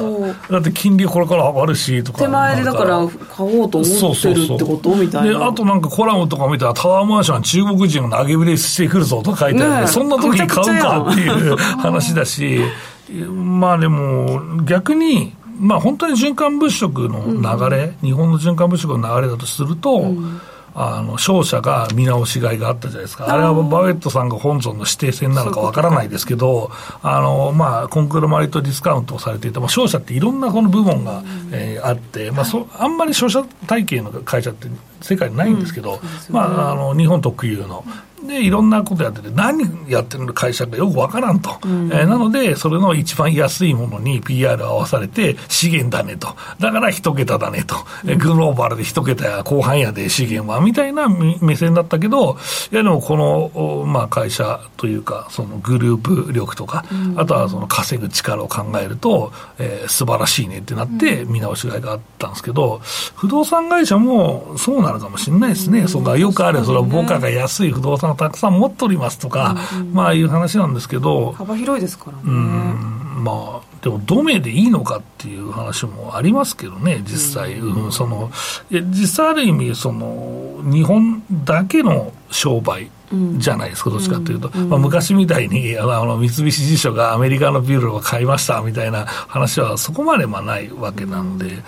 [0.51, 2.19] だって金利これから上がるしとか。
[2.19, 5.39] 手前でだから買おうと思ってるってことみたいな。
[5.39, 12.61] であとなんかコラムとか見たらタワーマンション中国人が投げ売りしてくるぞとか書いてある、ね、そんな時に買うかっていう話だし。
[13.09, 20.39] まあでも逆にまあ本当に循環物色の流れ、うん、日本の循環物色の流れだとすると、うん
[20.75, 34.67] あの商社が見直しがいがあったじゃないですか、あれはバウェットさんが本尊の指定戦なのかわからないですけど、あのまあ、コンクールマリとディスカウントをされていて、まあ、商社っていろんなこの部門が、えー、あって、まあそ、あんまり商社体系の会社って
[35.01, 37.83] 世界にないんですけど、うん、まあ、あの日本特有の。
[38.27, 52.37] でいろんなことやってて、何やってる会社かよくわからんと、うん、えー、なので、それの一番安いものに PR 合わされて、資源だねと、だから一桁だねと、うん、グローバルで一桁や後半やで資源はみたいな目線だったけど、
[52.71, 62.81] いやでもこの、まあ、会社というか、そのグループ力とか、うん、あとはその稼ぐ力を考えると、えー、素晴らしいねってなって、見直しがいがあったんですけど、
[63.15, 78.31] 不動産会社もそうなるかもしれないですね、そこがよくある、それは母価が安い不動産をたくさん持っておりますとか、うん、まあいう話なんですけど幅広いですからね、うん、まあでも、ドメでいいのかっていう話もありますけどね、実際、うん、その
[78.69, 82.89] 実際ある意味その、日本だけの商売
[83.37, 91.63] じゃないですか、どっちかというと、まあ、昔みたいにあの三菱地所がアメリカのビルを買いましたみたいな話はそこまでまあないわけなので、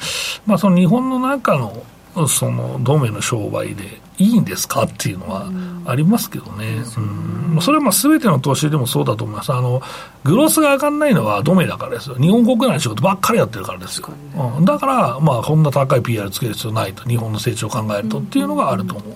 [0.45, 1.83] まあ、その日本の中の
[2.27, 5.49] その同盟の商売でいいんですかっていうのは
[5.85, 6.83] ありますけどね、
[7.55, 9.81] うん、それはまあ全ての投資でもそうだと思います、あの
[10.23, 14.09] グロースが上がらないのは同盟だからですよ、日本国内の仕事ばっかりやってるからですよ、
[14.57, 19.15] うん、だから、まあ、こんな高い PR つける必要ないと、日本の成長を考えるとっていうのがあると思う。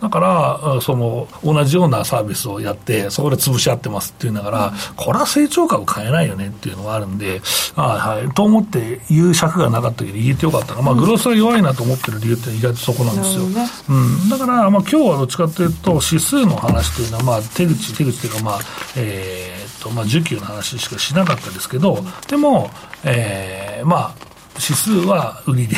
[0.00, 7.40] だから、その、同じようなサービスをやって、そこで潰し合ってますって言いながら、これは成長株買えないよねっていうのがあるんで、
[7.74, 10.82] はい、と思って言う尺がなかったけど言えてよかったな。
[10.82, 13.44] まあ、グロスが弱いなと思ってる理由って意外とそこなんですよ。
[13.44, 14.28] うん。
[14.28, 18.60] だから、まあ、今日はどっちかというと、指数の話というのは、まあ、手口、手口というか、まあ、
[18.96, 22.70] えー、っと、まあ、需給の話しかしなかったですけど、でも、
[23.02, 24.25] えー、まあ、
[24.60, 25.76] 指数は売りで、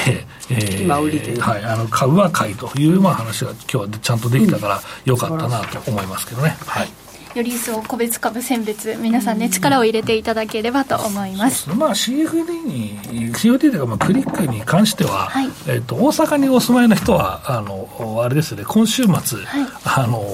[0.50, 6.56] えー、今売りで、はい、あの株は買いというまあ話が今日はちゃんとできたからよかったなと思いますけどね。
[6.66, 6.88] はい。
[7.34, 11.68] より一層個別株選別皆さんね力を入れていただければと思います。
[11.70, 12.98] まあ CFD に
[13.34, 18.64] CFD というかまあクリックに関しては、はい、えっ、と大阪にお住まいの人はあのあれですね。
[18.64, 19.12] 今週末、
[19.44, 20.24] はい、あの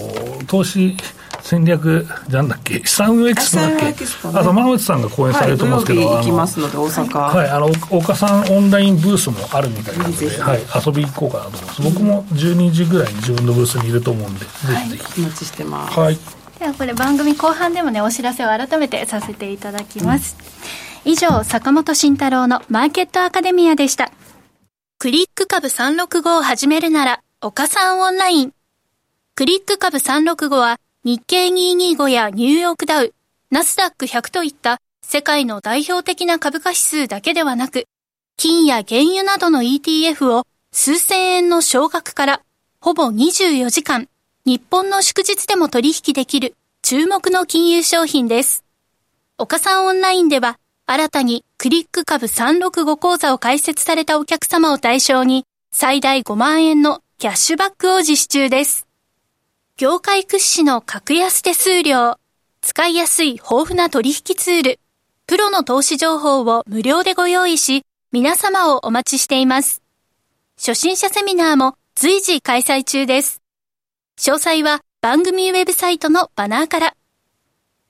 [0.46, 0.96] 投資
[1.44, 2.80] 戦略なんだっけ？
[2.86, 7.18] 資産運エキスポだっけ、ね、あと馬内さんが講演されると思うんですけど、はい、行きますので大阪。
[7.18, 15.02] はいあの岡さんオンラインブースもあるみたいなので、はい、遊び行こうかなと思います、僕も12時ぐらいに自分のブースにいると思うんで、はい、ぜひ。
[15.02, 16.00] ぜひお待ちしてます。
[16.00, 16.18] はい。
[16.58, 20.36] ではこれ番組後半でもねお知らせを改めてさせていただきます、
[21.04, 24.10] うん、以上坂本慎太郎のマーケットアカデミアでした。
[24.98, 28.52] クリック株365を始めるなら岡さんオンライン。
[29.34, 33.12] クリック株365は日経225やニューヨークダウ、
[33.50, 37.84] ナスダック100といった世界の代表的な株価指数だけではなく、
[38.38, 42.40] 金や原油などの ETF を数千円の少額から
[42.80, 44.08] ほぼ24時間、
[44.46, 48.64] 日本の祝日でも取引できる注目の金融商品です。
[49.36, 58.83] 岡さんオンラインでは新たにクリック株365講座を開設されたお客様を対象に最大5万円のキャッシュバックを実施中です。
[59.76, 62.14] 業界屈指の格安手数料、
[62.60, 64.78] 使いやすい豊富な取引ツール、
[65.26, 67.82] プロの投資情報を無料でご用意し、
[68.12, 69.82] 皆様をお待ちしています。
[70.56, 73.42] 初心者セミナーも随時開催中です。
[74.16, 76.94] 詳細は番組ウェブサイトのバナーから。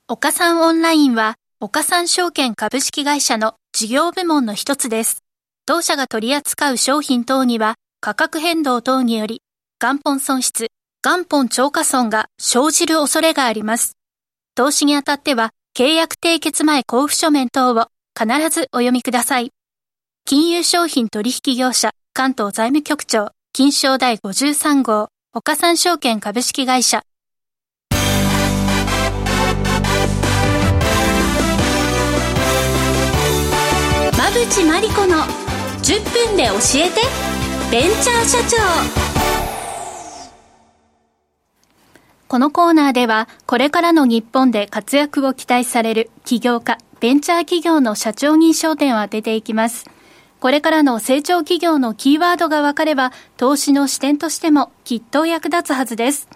[0.07, 5.21] 岡三オンラインは、岡三証券株式会社の事業部門の一つです。
[5.67, 9.43] 当社が取り扱う商品等には、価格変動等により、
[9.79, 10.71] 元本損失、
[11.05, 13.95] 元本超過損が生じる恐れがあります。
[14.55, 17.89] 投資にあたっては、契約締結前交付書面等を
[18.19, 19.51] 必ずお読みください。
[20.25, 27.03] 金融商品取引業者関東財務局長金賞第53号岡三証券株式会社
[34.17, 35.17] 馬淵真理子の
[35.83, 37.01] 10分で教えて
[37.69, 39.44] ベンチャー社長
[42.35, 49.89] このコーナーではこれからの日本で活躍を期待される起業家ベンチャー企業の社長に焦点を当てていきます
[50.41, 56.27] これからの成長企業のキーワードが分かれば、投資の視点としてもきっと役立つはずです。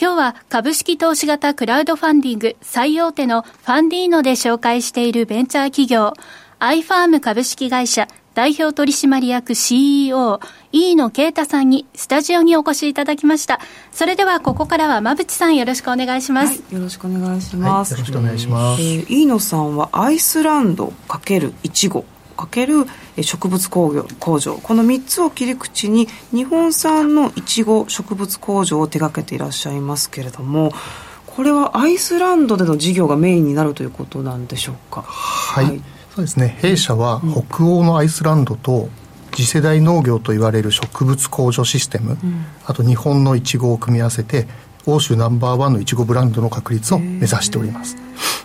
[0.00, 6.14] 今日は株式投資型クラウドファンディング最大手のファンディーノで紹介しているベンチャー企業、
[6.58, 13.60] アイファーム株式会社代表取締役 CEO、飯野啓太さんにスタジオにお越しいただきました。
[13.92, 16.60] それではここからは馬淵さんよろしくお願いします。
[16.60, 17.94] はい、よろしくお願いします。
[17.94, 18.82] はい、よろしくお願いします。
[18.82, 22.04] えー、飯野さんはアイスランド×いちご
[22.36, 30.72] ×植物工業工場この3つを切り口に日本産のいちご植物工場を手掛けていらっしゃいますけれども
[31.24, 35.00] これはアイスランドでの事業がメインになるということなんでしょうか？
[35.00, 35.80] はい、はい、
[36.16, 36.56] そうですね。
[36.62, 38.88] 弊社は北欧のアイスランドと
[39.32, 44.48] 次世代農業といわれる植物工場システム、うん、あと日本のいちごを組み合わせて
[44.86, 47.98] 欧州ナンバーワンのいちごブランドの確立を目指しております。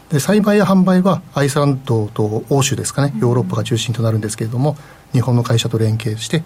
[0.09, 3.13] で栽培や販売はアイスランドと欧州ですかね。
[3.19, 4.75] ヨーロッパが中心となるんですけれども
[5.13, 6.43] 日本の会社と連携して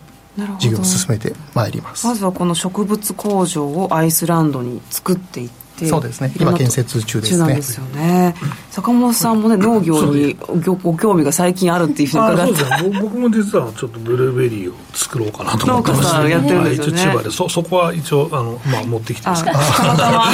[0.59, 2.05] 事業を進めてまいります。
[2.05, 6.33] まずはこの植物工場をアイスランドに作っていっててそうですね。
[6.39, 7.39] 今建設中ですね。
[7.39, 8.35] なんですよね。
[8.71, 12.99] 坂本さんもね農業にご興味が最近あるっていうふうに伺って。
[12.99, 19.43] 僕も実はちょっとブルーベリーを作ろうかなと思ってまして、やってるんですよね、一応千葉でそそこは一応あの、まあ、持ってきてます。
[19.43, 20.25] けどたまたま。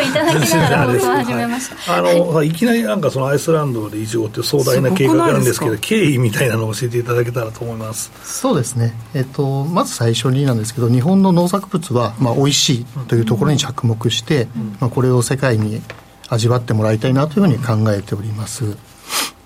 [0.00, 8.10] いただきながら僕は始めましたあのいきなりなんかそのアイスランドでイチゴって壮大な計画があるんですけど経緯みたいなのを教えていただけたらと思います。
[8.22, 8.94] そうですね。
[9.14, 14.48] えっとまず最初になんですけど日本の農作物はまあ美味しいというところに着目して、
[14.80, 15.80] まあ、これを世界に
[16.28, 18.76] 味わってもらいたいなというふうに考えております。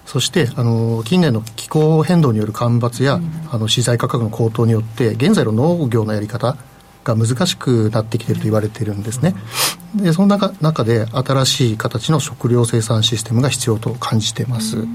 [0.07, 6.57] そしてあの近年の気候変動による干ばつや、うん、あの資材価格の高騰によって現在の農業のやり方
[7.05, 9.35] が難しくなってきていると言われているんですね。
[9.97, 14.87] でその中中で新しい形の食料生産システムが必要と感じています。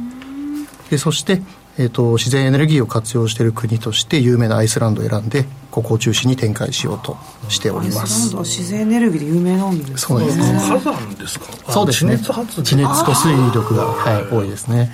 [0.89, 1.41] でそして
[1.81, 7.15] えーと、自然エネルギーを活用している国として有名なアイスランドを選んでここを中心に展開しようと
[7.47, 8.35] しております。
[8.35, 10.43] 自然エネルギーで有名なんですそうですね。
[10.59, 11.45] 火山ですか？
[11.71, 12.17] そうですね。
[12.17, 14.91] 地熱地熱と水力が、はい、多いですね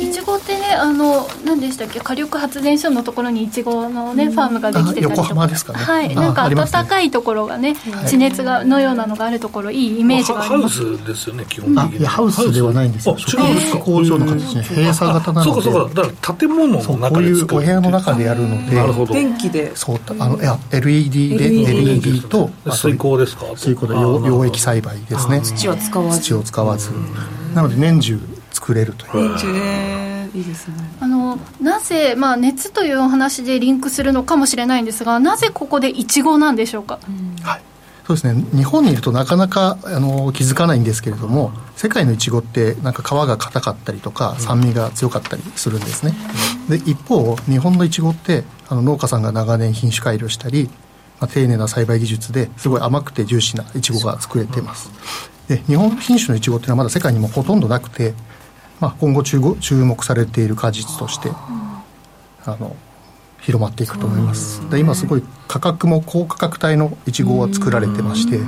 [0.00, 2.00] いちごってねあの何でしたっけ？
[2.00, 5.16] 火力発電所のところにいちごのね、ファームができてたりとか。
[5.16, 5.78] 横浜ですかね。
[5.78, 6.14] はい。
[6.14, 10.82] なんか暖かいところがね地熱がのようなのがあるところいいイメージがあります。
[10.84, 13.18] ハウスですよね基本的にいやハウスではないんですよ。
[13.18, 14.62] 植物工場の形ね。
[14.62, 15.62] 閉鎖型なので。
[15.62, 15.94] そうかそうか。
[15.94, 18.76] だから建物の中でこういうお部屋の中でやるので。
[18.76, 19.12] なるほど。
[19.12, 19.76] 電気で。
[19.76, 22.50] そうあのいや LED で LED と。
[22.72, 23.44] 水耕ですか？
[23.56, 25.40] 水耕で溶液栽培ですね。
[25.42, 26.20] 土を使わず。
[26.20, 26.90] 土を使わず。
[27.54, 28.20] なので年中
[28.70, 29.30] 作れるという。
[29.30, 30.74] 年中ねいいですね。
[31.00, 37.62] あのなぜ、まあ、熱というお話でリンクするのかもしれないんですがなぜここでいちごなんでしょうか、うん、はい。
[38.06, 38.44] そうですね。
[38.54, 46.14] 日本にいるとなかなかあの気づかないんですけれども世界のいちごってなんか皮が硬かったりとか酸味が強かったりするんですね、
[46.68, 50.70] で一方日本のいちごってあの農家さんが長年品種改良したり、
[51.20, 54.90] まあ、丁寧な栽培技術ですごい甘くてジューシーないちごが作れています。
[55.48, 58.14] で日本品種のいちごっていうのはまだ世界にもほとんどなくて
[58.80, 61.30] まあ、今後注注目されている果実として、
[62.44, 62.74] あの
[63.40, 68.38] 広まっていくと思います、で今すごい価格も高価格帯のいちごは作られてまして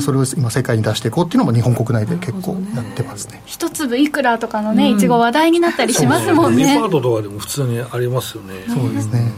[0.00, 3.42] それを今世界に出していこうっていうのも日本国内で結構やってますね。
[3.46, 6.74] 一粒いくらとかのねいちご話題になったりしますもんね。
[6.74, 8.54] デパートとかでも普通にありますよね。
[8.68, 9.30] そうですね。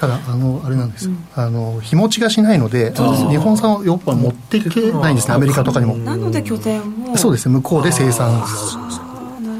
[0.00, 5.34] ただあのあれなんですよ、あの日持ちがしないので日本産をヨーロッパ持っていけないんですね。
[5.34, 5.96] アメリカとかにも。
[5.96, 6.80] なので拠点
[7.12, 7.16] を。
[7.16, 7.54] そうですね。
[7.54, 8.42] 向こうで生産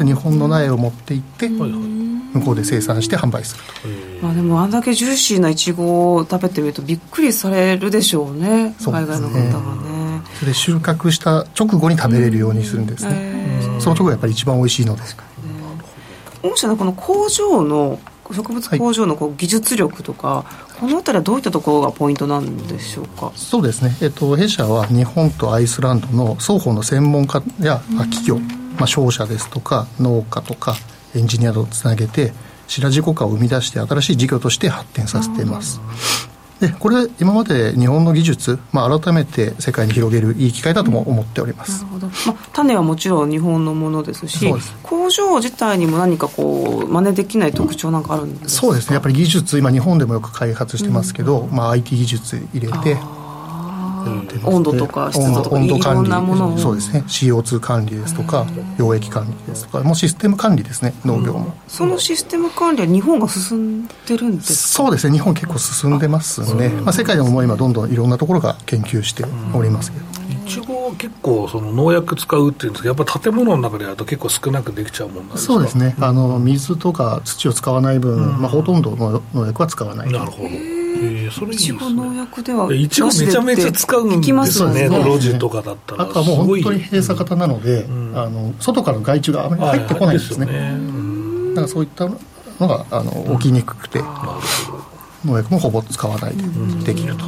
[0.04, 3.62] 日本の苗を持っていって向こうで生産して販売する
[4.20, 10.22] と、まあ、でもあんだけジューシーないちごを食べてみるとびっくりされるでしょうね海外の方がね。
[10.38, 15.02] それで収穫した直後に食べれるようにするんですね、その直後がやっぱり一番美味しいので。
[16.42, 18.00] 御社のこの工場の
[18.32, 23.30] 植物工場のこう技術力とか、はい、この辺りはどういったところがポイントなんでしょうか？
[23.36, 27.80] そうですね、えっと、弊社は日本とアイスランドの双方の専門家や
[28.10, 28.40] 企業、
[28.82, 30.74] まあ、商社ですとか農家とか
[31.14, 32.32] エンジニアとつなげて
[32.66, 35.80] 白地五化を生み出して新しい事業として発展させています。
[36.58, 44.52] でこれ今まで日本の技術、まあ、改めて世界に広げるいい機会だとも思っております、なるほど、まあ、種はもちろん日本のものですし
[44.82, 48.66] 工場自体にも何かこう真似できない特徴なんかあるんですか？
[48.66, 52.96] そうですねやっぱり技術今日本でもよく開発してますけど、うん、まあ、IT 技術入れて
[54.44, 56.10] 温度とか湿度とか温度管理。
[56.60, 57.04] そうですね。
[57.06, 58.42] CO2 管理ですとか
[58.78, 65.12] 溶液管理ですとかもうシステム管理ですね農業も、うん、そのシステム管理は日本が進んでるんですそうですね。
[65.12, 69.24] 日本結構進んでますね、まあ、世界でも今どんどんいろんなところが研究して
[69.54, 70.04] おりますけど、
[70.46, 75.52] いちご結構その農薬使うっていうんですけどやっぱ建物の中でやると結構少なくできちゃうもんなんですか？
[75.54, 75.94] そうですね。
[76.00, 80.12] あの水とか土を使わない分、うん、まあ、ほとんどの農薬は使わない。
[80.12, 80.48] なるほど。
[80.48, 80.81] え
[81.32, 86.04] それいいちご農薬ではいちごめちゃめちゃ使うんですよね路地とかだったら。
[86.04, 90.46] あとはもう本当に閉鎖型なので、うん、あの外からの害虫があまり入ってこないんですね,、
[91.50, 92.18] だからそういったの
[92.60, 94.06] があの起きにくくて、うん、
[95.24, 97.24] 農薬もほぼ使わないでできると。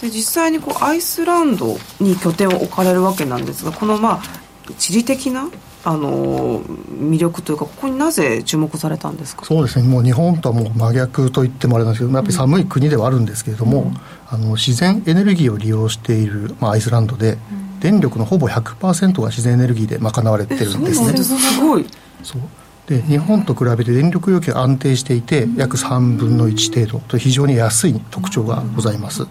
[0.00, 5.48] で実際にこうアイスランドに拠点を置かれるわけなんですがこのまあ地理的な
[5.88, 9.44] あの魅力というかここになぜ注目されたんですか？
[9.44, 9.86] そうですね。
[9.86, 13.94] もう日本とはもう真逆と言ってもあれなんですけどやっぱり寒い国ではあるんですけれども、うん、
[14.28, 21.16] あの自然エネルギーを利用している、まあ、アイスランドで、うん、電力のほぼ100%が自然エネルギーで賄われてるんですね。
[21.16, 21.60] す。
[21.60, 21.86] ごい。
[22.24, 22.42] そう。
[22.88, 29.26] で日本と比べて電力要求が安定していて約3分の1程度と非常に安い特徴がございます、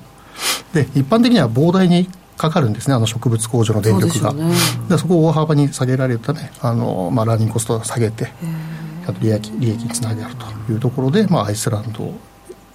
[0.74, 4.31] で一般的には膨大にかかるんですねあの植物工場の電力が。
[4.31, 4.53] そ,、ね、
[4.89, 8.29] でそこを大幅に下げられるためあの、まあ、ランニングコストを下げて
[9.07, 12.13] あと利益利益につなげるというところで、まあ、アイスランドを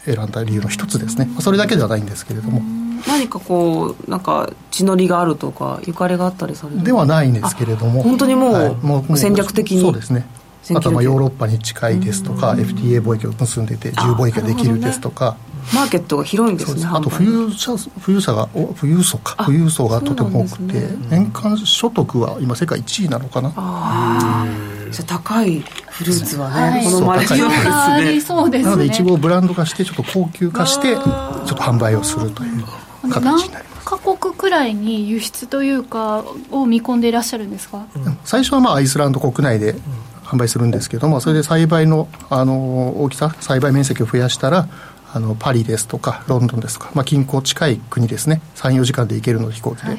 [0.04, 2.62] 選んだ理由の一つですね、まあ、それだけではないんですけれども。
[3.06, 8.02] 何かこうなんか血のりがあるとかゆかりがあったりされるではないんですけれども。
[8.02, 10.26] 本当にもうはい、もう戦略的にそうですね。
[10.74, 15.36] あとはまあヨーロッパに近いですとか FTA 貿易を結んでて自由貿易ができるですとか、
[15.74, 19.44] マーケットが広いんですねあと富裕者富裕層が富裕層か。
[19.44, 23.52] 富裕層がとても多くて、ね、年間所得は今世界1位なのかな。
[23.56, 24.46] あ
[24.90, 28.20] じゃ高いフルーツはね、はい、この周りですね。
[28.20, 28.70] そうですね。
[28.70, 31.04] なのでいちごをブランド化してちょっと高級化してちょっ
[31.46, 32.64] と販売をするという
[33.11, 33.80] 形になります。
[33.84, 37.86] カ国くらいに輸出というかを見込んでいらっしゃるんですか、
[38.24, 39.74] 最初はまあアイスランド国内で
[40.22, 44.68] 販売するんですけどもそれで栽培のあの大きさ栽培面積を増やしたら
[45.12, 48.40] あのパリですとかロンドンですとか、まあ、近郊近い国ですね。
[48.56, 49.98] 34時間で行けるので飛行機で、はい、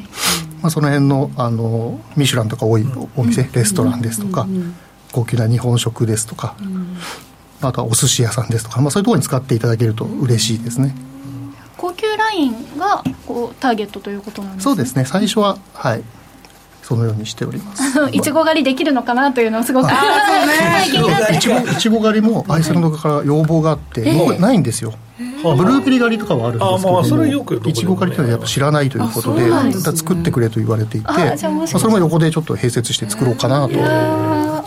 [0.61, 2.85] まあ、その辺のあのミシュランとか多い
[3.17, 4.47] お店、レストランですとか、
[5.11, 6.55] 高級な日本食ですとか、
[7.61, 10.95] あとはお寿司屋さんですとか、まあ、そういうところに使っていただけると嬉しいですね。
[11.77, 14.63] 高級ラインがこうターゲットということなんですね。
[14.63, 15.05] そうですね。
[15.05, 16.03] 最初ははい
[16.81, 17.83] そのようにしております。
[18.11, 24.93] いちご狩りできるのかなというのはすごくいちごいちご狩りもアイスランドから要望があって、えー、ないんですよ。
[25.17, 29.49] ブルーベリー狩りとかはあるんですけどそれよくいちご狩りというのはやっぱ知らないということで
[29.95, 33.73] 作ってくれと言われていてまあ、それも横でちょっと併設して作ろうかなと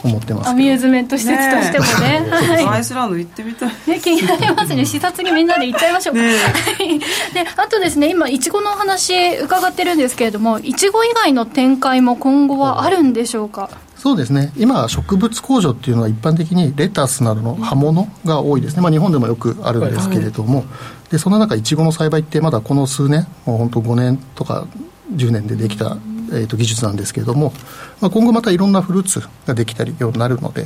[0.05, 2.21] 思ってますアミューズメント施設としてもね。
[2.21, 4.85] ね、はい、アイスランド行ってみたい、ね、気になりますね。
[4.85, 6.29] 視察にみんなで行っちゃいましょうか、ね、
[7.33, 13.71] であとですね今いちごのお話伺ってるんですけれどもいちご以外の展開も今後はあるんでしょうか？
[13.97, 14.53] そうですね。
[14.59, 20.65] 今植物工場っていうのは一般的にレタスなどの葉物が多いですね、まあ、日本でもよくあるんですけれども、は
[21.09, 24.67] い、でその中いちごの栽培ってまだこの数年もう本当5年とか
[25.15, 25.97] 10年でできた
[26.33, 27.53] えー、と技術なんですけれども、
[28.01, 30.65] まあ、今後またいろんなフルーツができたりようになるので、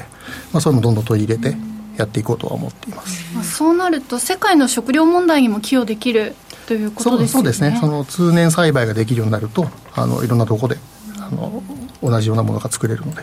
[0.53, 1.57] まあ、そういうのをどんどん取り入れて
[1.97, 6.35] やっていこうとは思っています、まあ、そうなると世界の食料問題にも寄与できる
[6.67, 7.29] ということですね。
[7.29, 7.79] そうですね。
[7.81, 10.81] その通年栽培ができるようになるとあのいろんなところで
[11.31, 11.63] あの
[12.03, 13.23] 同じようなものが作れるので、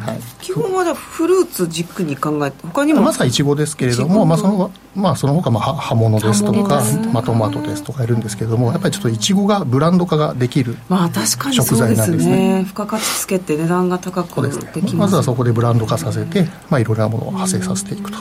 [0.00, 3.02] はい、基本はじゃフルーツ軸に考えて他にも。
[3.02, 6.82] まずはいちごですけれども、まあ、そのまあその他まあ葉物ですとか、
[7.12, 12.64] まあ、トマトですとかいるんですけれどもやっぱりちょっといちごがブランド化ができるまあ確かに食材なんですね,、ね。
[12.64, 18.18] 付加価値つけて値段が高くできます、ね、まずはそこでブランド化させて、まあ、いろいろなものを派生させていくと、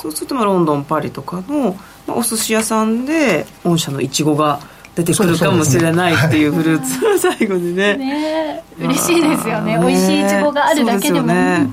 [0.00, 1.76] そうするとまあロンドンパリとかの、
[2.06, 4.60] まあ、お寿司屋さんで御社のいちごが
[4.96, 7.96] 出てくるかもしれないっていうフルーツ、ね、 最後にね。
[7.96, 8.64] ね。
[8.78, 9.78] 嬉しいですよね。
[9.78, 11.68] 美味しいいちごがあるだけでも、ね、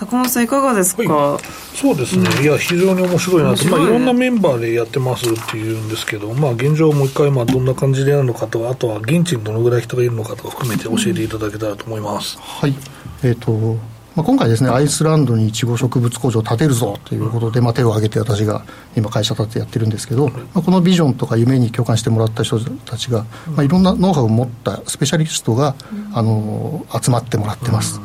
[0.00, 1.42] 坂本さんいかがですか、はい、
[1.76, 12.74] そうですね、うん、いや非常に面白いな、ね、まあ、いろんなメンバーでやってますっていうんですけど、まあ、現状もう一回まあどんな感じでやるのかとあとは現地にどのぐらい人がいるのかとか含めて教えていただけたらと思います、うん、はい。
[13.22, 25.74] えーとまあ、今回ですね、アイスランドにいちご植物工場を建てるぞということで、まあ、手を挙げて私が今会社立ててやってるんですけど、まあ、このビジョンとか夢に共感してもらった人たちが、まあ、いろんなノウハウを持ったスペシャリストが、
[26.12, 28.00] あの集まってもらってます。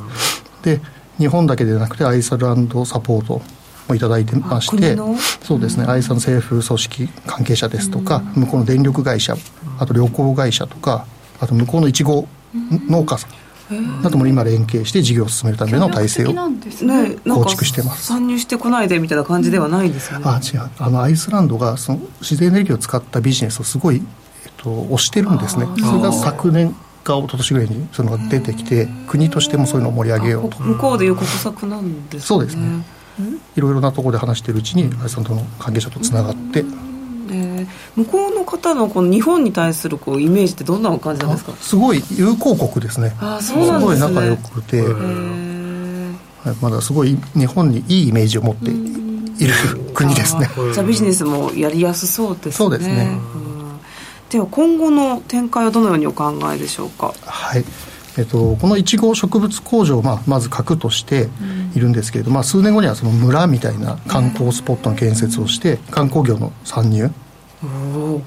[0.63, 0.81] で
[1.17, 3.41] 日本だけでなくてアイスランドサポート
[3.87, 4.95] もいただいてまして
[5.41, 9.35] そうですね、アイスランド政府組織関係者ですとか、向こうの電力会社
[9.79, 11.05] あと旅行会社とか
[11.39, 12.27] あと向こうのいちご
[12.87, 13.46] 農家さん
[14.01, 18.05] なども今連携して事業を進めるための体制を構築してます。
[18.05, 20.69] 参入してこないでみたいな感じではないんですよね、あ違う。
[20.79, 25.67] あのアイスランドがその自然エネルギーを使ったビジネスをすごい、えっと、推してるんですね。
[25.79, 30.61] それが昨年か一昨年ぐらいにそのが出てきて国としてもそういうのを盛り上げようと。
[30.61, 32.19] 向こうでいう国策なんですね。
[32.21, 32.83] そうですね。
[33.55, 36.63] いろいろなところで話しているうちにアイスランドの関係者とつながって、
[37.31, 41.53] え向こうの方のこの日本に対するこうイメージってどんな感じなんですか？
[41.57, 43.15] すごい友好国ですね。
[43.19, 44.07] あそうなんですね。
[44.07, 49.53] すごい仲良くて、はい、まだすごい日本にいいイメージを持っている
[49.93, 50.49] 国ですね。
[50.73, 52.51] じゃあビジネスもやりやすそうですね。
[52.53, 53.19] そうですね、
[54.29, 57.13] では今後の展開はどのようにお考えでしょうか？
[57.25, 57.65] はい
[58.17, 61.29] えっと、このいちご植物工場を、まあ、まず核として
[61.75, 67.11] いるんですけれども、まあ、数年後にはその村みたいな観光スポットの建設をして観光業の参入。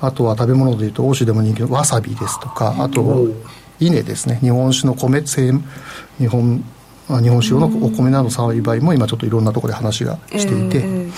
[0.00, 3.28] あとは食べ物でいうと欧州でも人気のわさびですとかあと
[3.78, 4.38] 稲ですね。
[4.40, 5.52] 日本酒の米製
[6.18, 6.64] 日本
[7.18, 11.12] 日本酒用のお米など栽培も今ちょっといろんなところで話がしていて、えー、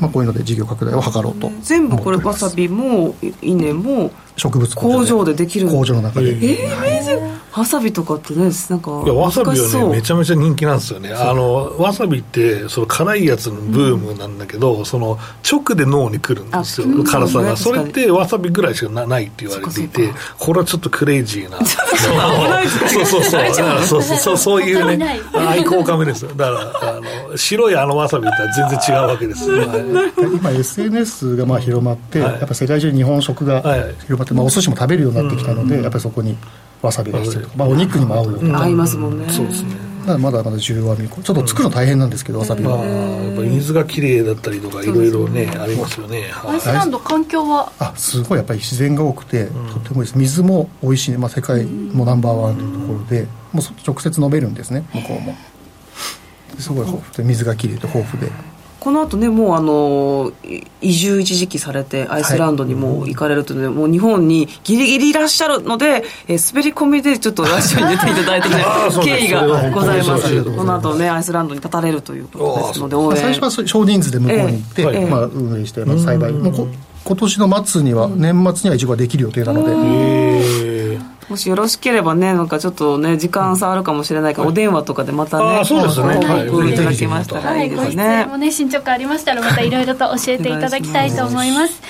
[0.00, 6.30] まあ、こういうので事業拡大を図ろうと全部これわさびも稲も植物工場でできる工場の中で。
[6.30, 11.12] えー、わさびとかってねなんかいやわさびはねめちゃめちゃ人気なんですよね。
[11.12, 15.18] あのわさびってその辛いやつのブームなんだけど、うん、その
[15.50, 21.58] 直で脳に来るんですよ、辛さが、それってわさびぐらいしかないって言われていてこれはちょっとクレイジーな。
[21.64, 23.54] そうそうそう。
[23.82, 24.62] そうそうそう。
[24.62, 25.20] いうね。
[25.34, 26.50] 愛好家目ですだか
[26.82, 29.46] らあの白いあのわさびとは全然違うわけです、
[30.36, 36.36] 今 SNS がまあ広まって、はい、やっぱ世界中に日本食が広まって、まあ、お寿司も食べるようになってきたので、やっぱりそこに
[36.82, 37.48] わさびが必要。
[37.56, 39.30] まあ、お肉にも合うような、合いますもんね。
[39.30, 39.88] そうですね。
[40.08, 45.54] まだまだ需要は見ちょっと作るの大変なんですけど、わさびは、まあ、やっぱ水がきれいだったりとかいろいろね。
[45.60, 46.30] ありますよね。
[46.46, 47.70] アイスランド環境は？
[47.78, 50.16] あすごいやっぱり自然が多くて、とってもいいです。
[50.16, 55.36] 水も美味しい、まあ、世界もナンバーワンというところで、もう直接飲めるんですね向こうも。
[56.58, 58.32] すごい豊富で水がきれいと豊富で
[58.88, 60.32] この後ねもうあの
[60.80, 68.64] 移住一時期されてアイスランドにも行かれるというので、はい、もう日本にギリギリいらっしゃるので、えー、滑り込みでちょっとラジオに出ていただいて、 ね、
[69.04, 70.42] 経緯がございます。
[70.42, 73.18] この後ねアイスランドに立たれるということですので応援。
[73.18, 76.50] 最初は少人数で向こうに行って、えー、まあ、運営して、まあ、栽培も
[77.04, 80.67] 今年の末には、年末にはイチゴができる予定なので。
[81.28, 86.14] もしよろしければねなんかちょっとね時間差あるかもしれないから、はい、お電話とかでまたねそうですね。
[86.26, 87.66] 報告いただきましたらい。
[87.66, 91.80] いですね、はい、もね進捗ありましたらまたいろいろと教えていただきたいと思います。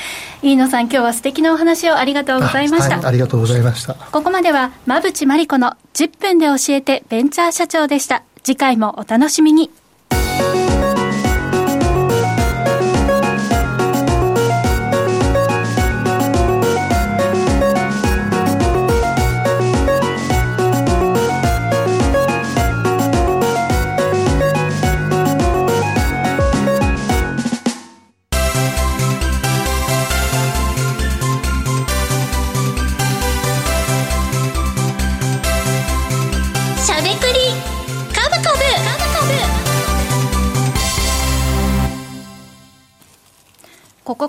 [0.43, 3.95] 飯野さん今日は素敵なお話をありがとうございました、はい、ありがとうございました。
[3.95, 8.23] ここまでは馬淵真理子の10分で教えてベンチャー社長でした。
[8.43, 9.71] 次回もお楽しみに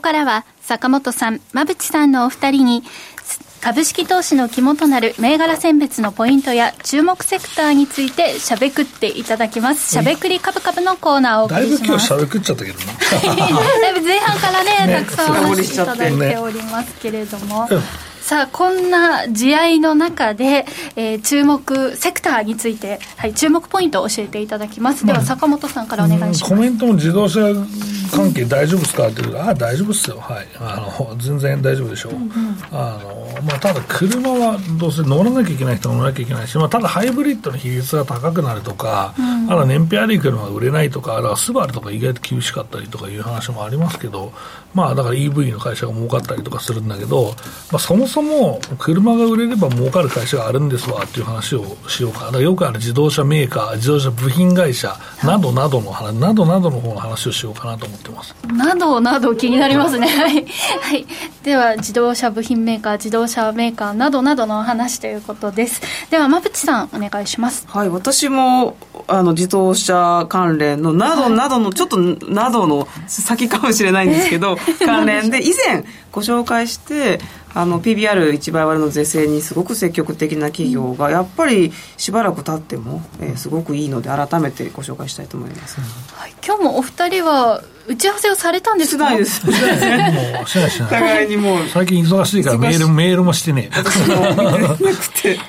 [0.09, 2.83] からは坂本さん、馬淵さんのお二人に
[3.61, 9.91] 株式投資の肝となる銘柄選別のポイントや注目セクターについてしゃべくっていただきます。
[9.91, 11.47] しゃべくり株株のコーナーを。
[11.47, 12.85] だいぶ今日しゃべくっちゃったけどな。
[13.81, 17.67] だいぶ前半からね、ねたくさんお話しいただいておりますけれども。
[17.67, 27.39] ねさあこんな試合の中で、えー、注目セクターについて、はい、注目ポイントを教えていただきます、では坂本さんからお願いします、コメントも自動車
[28.11, 29.07] 関係大丈夫ですか？
[29.07, 30.19] ってああ大丈夫っすよ。
[30.19, 30.47] はい。
[30.59, 32.29] あの全然大丈夫でしょう、うんうん、
[32.71, 44.33] あのまあ、ただ車はどうせ乗らなきゃいけない人は乗らなきゃいけないし、まあ、ただハイブリッドの比率が高くなるとか、うん、あら燃費悪い車が売れないとか、あらスバルとか意外と厳しかったりとかいう話もありますけど、
[44.75, 47.33] まあ、だから EV の会社が儲かったりとかするんだけど、
[47.71, 48.18] まあ、そもそも
[48.77, 58.35] 車が売れれば儲かる会社があるんですわっていう話をしようか、だからよくある自動車メーカー、自動車部品会社などなどの話、などなどの方の話をしようかなと思ってます。
[58.47, 60.07] などなど気になりますね。
[60.07, 60.45] はい。
[60.81, 61.05] はい。
[61.43, 65.81] では、自動車部品メーカー、自動車メーカーなどなどの話ということです。
[66.09, 67.65] では、馬淵さん、お願いします。
[67.67, 77.19] はい、私も、あの、自動車関連の、などなどの、ちょっと、などの先かもしれないんですけど、 関連で、以前ご紹介して、
[77.53, 85.81] あの PBR1 倍割れの是正にすごく積極的な企業がやっぱりしばらく経っても、えー、すごくいいので改めてご紹介したいと思います、
[86.13, 89.09] はい、今日もお二人は打ち合わせをされたんですか？
[89.09, 89.45] しないです。
[89.45, 89.55] もう
[90.47, 91.67] しないしない互いにもう。
[91.73, 93.69] 最近忙しいからメールメールもしてね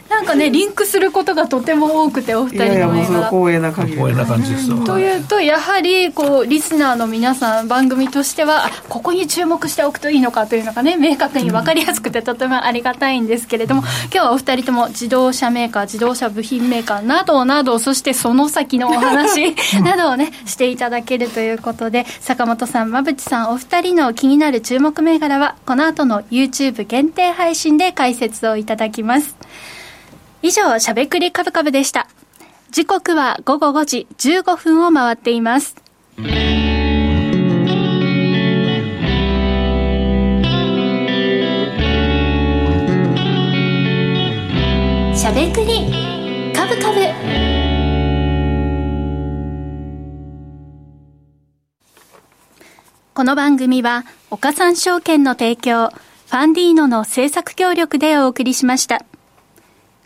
[0.08, 29.36] なんかねリンクすることがとても多くてお二人の銘柄光栄な感じ光栄な感じですよ、というとやはりこうリスナーの皆さん番組としてはここに注目しておくといいのかというのがね明確に分かりやすくてとてもありがたいんですけれども、今日はお二人とも自動車メーカー自動車部品メーカーなどなどそしてその先のお話 などをねしていただけるということで坂本さん馬淵さんお二人の気になる注目銘柄はこの後の YouTube 限定配信で解説をいただきます。
[30.40, 32.06] 以上しゃべくりカブカブでした。
[32.70, 35.74] 時刻は午後5時15分を回っています。
[35.74, 47.69] しゃべくりカブカブ。
[53.20, 59.04] この番組は、岡三証券の提供、ファンディーノの制作協力でお送りしました。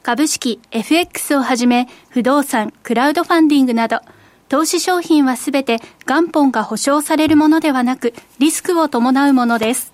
[0.02, 4.00] 株式、FX をはじめ、不動産、クラウドファンディングなど、
[4.48, 9.92] 投資商品はすべて元本が保証されるものではなく、リスクを伴うものです。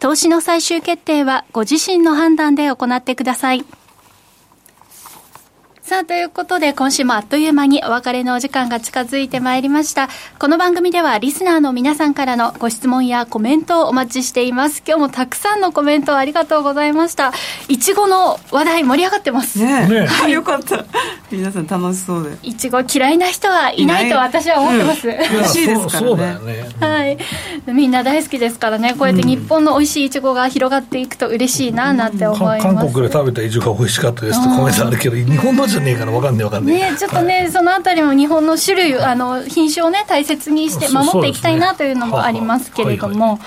[0.00, 3.64] 投資の最終決定はご自身の判断で行ってください。
[5.86, 10.08] さあ、ということで、今週もあっという間にお別れのお時間が近づいてまいりました。
[10.40, 14.82] この番組では、リスナーの皆さんからのご質問やコメントをお待ちしています。
[14.84, 17.32] 今日もたくさんのコメントありがとうございました。
[17.68, 19.60] いちごの話題盛り上がってます。
[19.60, 20.06] ねえ。
[20.06, 20.84] はい、よかった。
[21.30, 22.36] 皆さん楽しそうで。
[22.42, 25.06] いちご嫌いな人はいないと私は思ってます。
[25.06, 26.52] 美味しいですからね。
[26.52, 27.16] ねはい。
[27.72, 32.62] みんな大好きですからね、こうやって日本の美味しいいちごが広がっていくと嬉しいな、なんて思います。
[32.64, 43.38] 韓国で食べたいちごが美味しかったですってコメントあるけど、日本のじゃねえから分かんねえかんねちょっとね、はい、そのあたりも日本の種類あの品種をね大切にして守っていきたいなというのもありますけれども。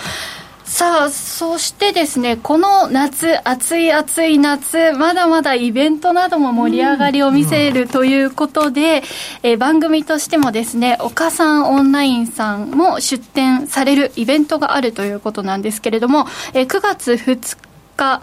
[0.66, 9.00] さあ、そしてですね、この夏、暑い暑い夏、まだまだイベントなども盛り上がりを見せるということで、
[9.44, 17.58] うん、え番組としてもですね、岡さんオンラインさんも出展されるイベントがあるということなんですけれども、え9月2
[17.98, 18.22] 日、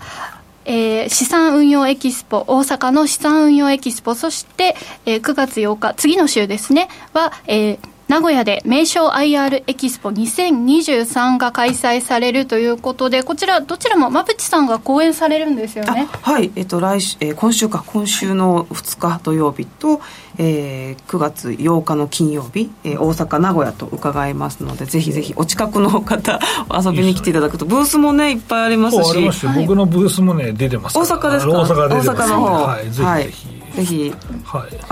[0.66, 7.78] えー、資産運用エキスポ、大阪の資産運用エキスポ、そして、えー、9月8日、次の週ですね、は、えー、
[8.08, 16.06] 名古屋で名称 IR エキスポ2023が開催されるということで、こちら、どちらも馬淵さんが講演されるんですよね。
[16.22, 20.00] はい、えっと、来週、えー、今週か、今週の2日土曜日と、
[20.38, 26.38] えー、9月8日の金曜日、えー、大阪、名古屋と伺いますので、ぜひぜひお近くの方、
[26.72, 31.52] 遊びに来ていただくと、ブースもね、いっぱいありますし、僕のブースもね、出てます大阪ですか？
[31.52, 33.55] 大阪大阪の方、はい、ぜひぜひ。
[33.76, 34.12] ぜひ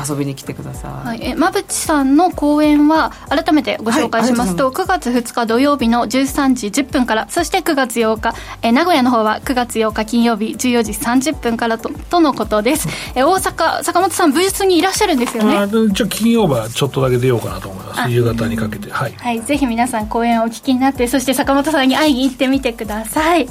[0.09, 12.89] 遊びに来てください、はい、え馬淵さんの講演は改めてご紹介しますと、はい、9月2日土曜日の13時10分からそして9月8日え名古屋の方は9月8日金曜日14時30分からととのことです。
[13.15, 15.55] え大阪坂本さんブースにいらっしゃるんですよね？
[15.91, 18.11] 一応金曜日はちょっとだけ出ようかなと思います。
[18.11, 18.91] 夕方にかけて。
[18.91, 23.49] はい、はい、ぜひ皆さん講演をお聞きになってそして坂本さんに会いに行ってみてください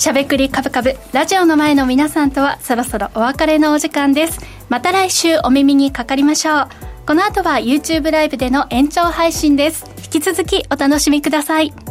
[0.00, 4.40] しゃべくりカブカブラジオの前の皆さんとはそろそろお別れのお時間です。
[4.70, 6.68] また来週お耳にかかりましょう。
[7.06, 9.84] この後は YouTube ライブでの延長配信です。
[9.98, 11.89] 引き続きお楽しみください。